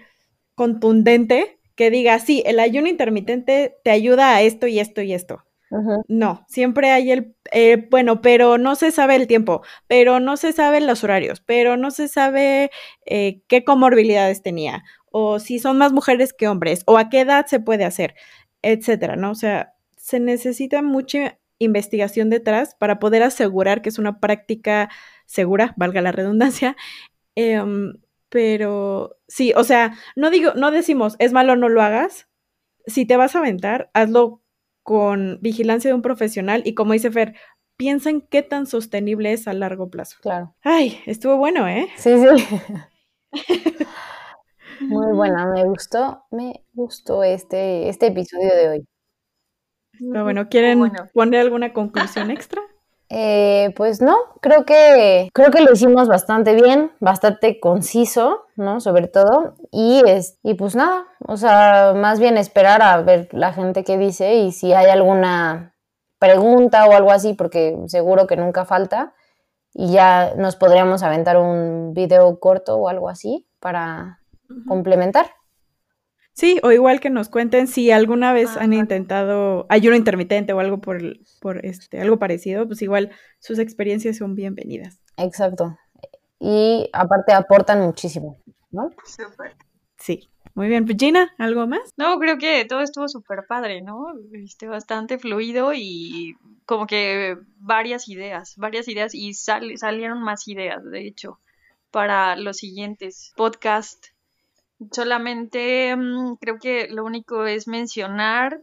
contundente 0.55 1.59
que 1.75 1.89
diga, 1.89 2.19
sí, 2.19 2.43
el 2.45 2.59
ayuno 2.59 2.87
intermitente 2.87 3.75
te 3.83 3.91
ayuda 3.91 4.35
a 4.35 4.41
esto 4.41 4.67
y 4.67 4.79
esto 4.79 5.01
y 5.01 5.13
esto. 5.13 5.43
No, 6.07 6.45
siempre 6.47 6.91
hay 6.91 7.11
el, 7.11 7.35
eh, 7.51 7.87
bueno, 7.89 8.21
pero 8.21 8.57
no 8.57 8.75
se 8.75 8.91
sabe 8.91 9.15
el 9.15 9.27
tiempo, 9.27 9.63
pero 9.87 10.19
no 10.19 10.37
se 10.37 10.53
saben 10.53 10.85
los 10.85 11.03
horarios, 11.03 11.41
pero 11.41 11.77
no 11.77 11.89
se 11.89 12.07
sabe 12.07 12.69
eh, 13.05 13.41
qué 13.47 13.63
comorbilidades 13.63 14.43
tenía, 14.43 14.83
o 15.11 15.39
si 15.39 15.59
son 15.59 15.77
más 15.77 15.91
mujeres 15.91 16.33
que 16.33 16.47
hombres, 16.47 16.83
o 16.85 16.97
a 16.97 17.09
qué 17.09 17.21
edad 17.21 17.47
se 17.47 17.59
puede 17.59 17.85
hacer, 17.85 18.13
etcétera, 18.61 19.15
¿no? 19.15 19.31
O 19.31 19.35
sea, 19.35 19.73
se 19.97 20.19
necesita 20.19 20.81
mucha 20.83 21.39
investigación 21.59 22.29
detrás 22.29 22.75
para 22.75 22.99
poder 22.99 23.23
asegurar 23.23 23.81
que 23.81 23.89
es 23.89 23.97
una 23.97 24.19
práctica 24.19 24.89
segura, 25.25 25.73
valga 25.77 26.01
la 26.01 26.11
redundancia. 26.11 26.75
Em, 27.35 27.93
pero 28.29 29.17
sí, 29.27 29.53
o 29.55 29.63
sea, 29.63 29.95
no 30.15 30.29
digo, 30.29 30.53
no 30.55 30.69
decimos 30.69 31.15
es 31.17 31.33
malo, 31.33 31.55
no 31.55 31.67
lo 31.67 31.81
hagas. 31.81 32.27
Si 32.85 33.07
te 33.07 33.17
vas 33.17 33.35
a 33.35 33.39
aventar, 33.39 33.89
hazlo 33.95 34.42
con 34.83 35.39
vigilancia 35.41 35.89
de 35.89 35.95
un 35.95 36.01
profesional 36.01 36.61
y 36.65 36.75
como 36.75 36.93
dice 36.93 37.11
Fer, 37.11 37.35
piensa 37.77 38.09
en 38.09 38.21
qué 38.21 38.43
tan 38.43 38.67
sostenible 38.67 39.33
es 39.33 39.47
a 39.47 39.53
largo 39.53 39.89
plazo. 39.89 40.17
Claro. 40.21 40.55
Ay, 40.61 40.99
estuvo 41.05 41.37
bueno, 41.37 41.67
¿eh? 41.67 41.87
Sí, 41.97 42.11
sí. 42.17 42.57
Muy 44.81 45.13
buena, 45.13 45.47
me 45.47 45.63
gustó, 45.63 46.25
me 46.31 46.65
gustó 46.73 47.23
este, 47.23 47.89
este 47.89 48.07
episodio 48.07 48.53
de 48.55 48.69
hoy. 48.69 48.87
bueno, 49.99 50.49
¿quieren 50.49 50.91
poner 51.13 51.41
alguna 51.41 51.73
conclusión 51.73 52.31
extra? 52.31 52.61
Eh, 53.15 53.73
pues 53.75 54.01
no, 54.01 54.15
creo 54.41 54.65
que 54.65 55.29
creo 55.33 55.51
que 55.51 55.61
lo 55.61 55.73
hicimos 55.73 56.07
bastante 56.07 56.55
bien, 56.55 56.91
bastante 56.99 57.59
conciso, 57.59 58.45
¿no? 58.55 58.79
Sobre 58.79 59.07
todo 59.07 59.53
y 59.71 60.01
es 60.07 60.39
y 60.41 60.55
pues 60.55 60.75
nada, 60.75 61.05
o 61.27 61.37
sea, 61.37 61.93
más 61.95 62.19
bien 62.19 62.37
esperar 62.37 62.81
a 62.81 62.99
ver 63.01 63.29
la 63.31 63.53
gente 63.53 63.83
que 63.83 63.99
dice 63.99 64.35
y 64.35 64.51
si 64.51 64.73
hay 64.73 64.87
alguna 64.87 65.75
pregunta 66.17 66.87
o 66.87 66.93
algo 66.93 67.11
así, 67.11 67.33
porque 67.33 67.77
seguro 67.85 68.25
que 68.25 68.35
nunca 68.35 68.65
falta 68.65 69.13
y 69.73 69.91
ya 69.91 70.33
nos 70.35 70.55
podríamos 70.55 71.03
aventar 71.03 71.37
un 71.37 71.93
video 71.93 72.39
corto 72.39 72.77
o 72.77 72.89
algo 72.89 73.09
así 73.09 73.47
para 73.59 74.21
complementar. 74.67 75.27
Sí, 76.33 76.59
o 76.63 76.71
igual 76.71 76.99
que 76.99 77.11
nos 77.11 77.29
cuenten 77.29 77.67
si 77.67 77.91
alguna 77.91 78.33
vez 78.33 78.57
han 78.57 78.73
intentado 78.73 79.67
ayuno 79.69 79.95
intermitente 79.95 80.51
o 80.51 80.59
algo 80.59 80.81
por, 80.81 80.99
por 81.39 81.63
este, 81.63 82.01
algo 82.01 82.17
parecido, 82.17 82.65
pues 82.67 82.81
igual 82.81 83.11
sus 83.39 83.59
experiencias 83.59 84.17
son 84.17 84.33
bienvenidas. 84.33 84.99
Exacto. 85.17 85.77
Y 86.39 86.89
aparte 86.91 87.33
aportan 87.33 87.81
muchísimo, 87.81 88.41
¿no? 88.71 88.89
Súper. 89.05 89.55
Sí. 89.97 90.27
Muy 90.55 90.67
bien, 90.67 90.87
Regina, 90.87 91.33
¿algo 91.39 91.65
más? 91.65 91.93
No, 91.97 92.19
creo 92.19 92.37
que 92.37 92.65
todo 92.65 92.81
estuvo 92.81 93.07
súper 93.07 93.45
padre, 93.47 93.81
¿no? 93.81 94.07
Este, 94.33 94.67
bastante 94.67 95.17
fluido 95.17 95.71
y 95.73 96.35
como 96.65 96.85
que 96.85 97.37
varias 97.57 98.07
ideas, 98.07 98.55
varias 98.57 98.87
ideas 98.87 99.15
y 99.15 99.33
salieron 99.33 100.21
más 100.21 100.47
ideas, 100.47 100.83
de 100.83 101.07
hecho, 101.07 101.39
para 101.89 102.35
los 102.35 102.57
siguientes 102.57 103.33
podcasts 103.35 104.12
Solamente 104.91 105.95
mm, 105.95 106.35
creo 106.39 106.57
que 106.59 106.87
lo 106.89 107.03
único 107.03 107.45
es 107.45 107.67
mencionar 107.67 108.61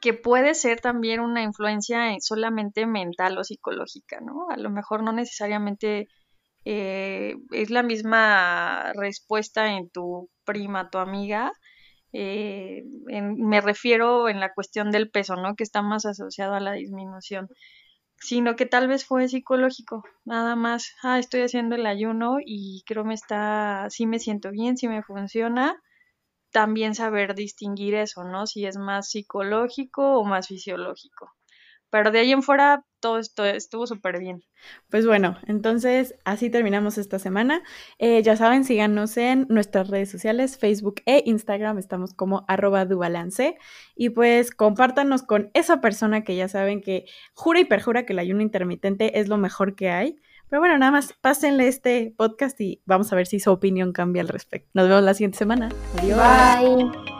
que 0.00 0.14
puede 0.14 0.54
ser 0.54 0.80
también 0.80 1.20
una 1.20 1.42
influencia 1.42 2.14
solamente 2.20 2.86
mental 2.86 3.38
o 3.38 3.44
psicológica, 3.44 4.20
¿no? 4.20 4.48
A 4.50 4.56
lo 4.56 4.70
mejor 4.70 5.02
no 5.02 5.12
necesariamente 5.12 6.08
eh, 6.64 7.36
es 7.50 7.70
la 7.70 7.82
misma 7.82 8.92
respuesta 8.94 9.72
en 9.74 9.90
tu 9.90 10.30
prima, 10.44 10.90
tu 10.90 10.98
amiga. 10.98 11.52
Eh, 12.12 12.82
me 13.06 13.60
refiero 13.60 14.28
en 14.28 14.40
la 14.40 14.52
cuestión 14.52 14.90
del 14.90 15.10
peso, 15.10 15.36
¿no? 15.36 15.54
Que 15.56 15.64
está 15.64 15.82
más 15.82 16.04
asociado 16.06 16.54
a 16.54 16.60
la 16.60 16.72
disminución 16.72 17.48
sino 18.22 18.56
que 18.56 18.66
tal 18.66 18.88
vez 18.88 19.04
fue 19.04 19.28
psicológico, 19.28 20.04
nada 20.24 20.54
más, 20.56 20.94
ah, 21.02 21.18
estoy 21.18 21.42
haciendo 21.42 21.74
el 21.74 21.86
ayuno 21.86 22.36
y 22.44 22.82
creo 22.86 23.04
me 23.04 23.14
está, 23.14 23.88
sí 23.90 24.06
me 24.06 24.20
siento 24.20 24.50
bien, 24.52 24.76
sí 24.76 24.88
me 24.88 25.02
funciona, 25.02 25.82
también 26.52 26.94
saber 26.94 27.34
distinguir 27.34 27.94
eso, 27.94 28.24
¿no? 28.24 28.46
Si 28.46 28.66
es 28.66 28.76
más 28.78 29.10
psicológico 29.10 30.18
o 30.18 30.24
más 30.24 30.48
fisiológico. 30.48 31.32
Pero 31.92 32.10
de 32.10 32.20
ahí 32.20 32.32
en 32.32 32.42
fuera 32.42 32.86
todo 33.00 33.18
esto 33.18 33.44
estuvo 33.44 33.86
súper 33.86 34.18
bien. 34.18 34.42
Pues 34.88 35.06
bueno, 35.06 35.36
entonces 35.46 36.14
así 36.24 36.48
terminamos 36.48 36.96
esta 36.96 37.18
semana. 37.18 37.62
Eh, 37.98 38.22
ya 38.22 38.34
saben, 38.34 38.64
síganos 38.64 39.18
en 39.18 39.44
nuestras 39.50 39.88
redes 39.88 40.10
sociales, 40.10 40.56
Facebook 40.56 41.02
e 41.04 41.22
Instagram, 41.26 41.76
estamos 41.76 42.14
como 42.14 42.46
arroba 42.48 42.86
dubalance. 42.86 43.58
Y 43.94 44.08
pues 44.08 44.52
compártanos 44.52 45.22
con 45.22 45.50
esa 45.52 45.82
persona 45.82 46.24
que 46.24 46.34
ya 46.34 46.48
saben 46.48 46.80
que 46.80 47.04
jura 47.34 47.60
y 47.60 47.66
perjura 47.66 48.06
que 48.06 48.14
el 48.14 48.20
ayuno 48.20 48.40
intermitente 48.40 49.20
es 49.20 49.28
lo 49.28 49.36
mejor 49.36 49.74
que 49.76 49.90
hay. 49.90 50.16
Pero 50.48 50.60
bueno, 50.60 50.78
nada 50.78 50.92
más 50.92 51.12
pásenle 51.20 51.68
este 51.68 52.14
podcast 52.16 52.58
y 52.58 52.80
vamos 52.86 53.12
a 53.12 53.16
ver 53.16 53.26
si 53.26 53.38
su 53.38 53.50
opinión 53.50 53.92
cambia 53.92 54.22
al 54.22 54.28
respecto. 54.28 54.70
Nos 54.72 54.88
vemos 54.88 55.02
la 55.02 55.12
siguiente 55.12 55.36
semana. 55.36 55.68
Adiós. 55.98 56.18
Bye. 56.18 57.11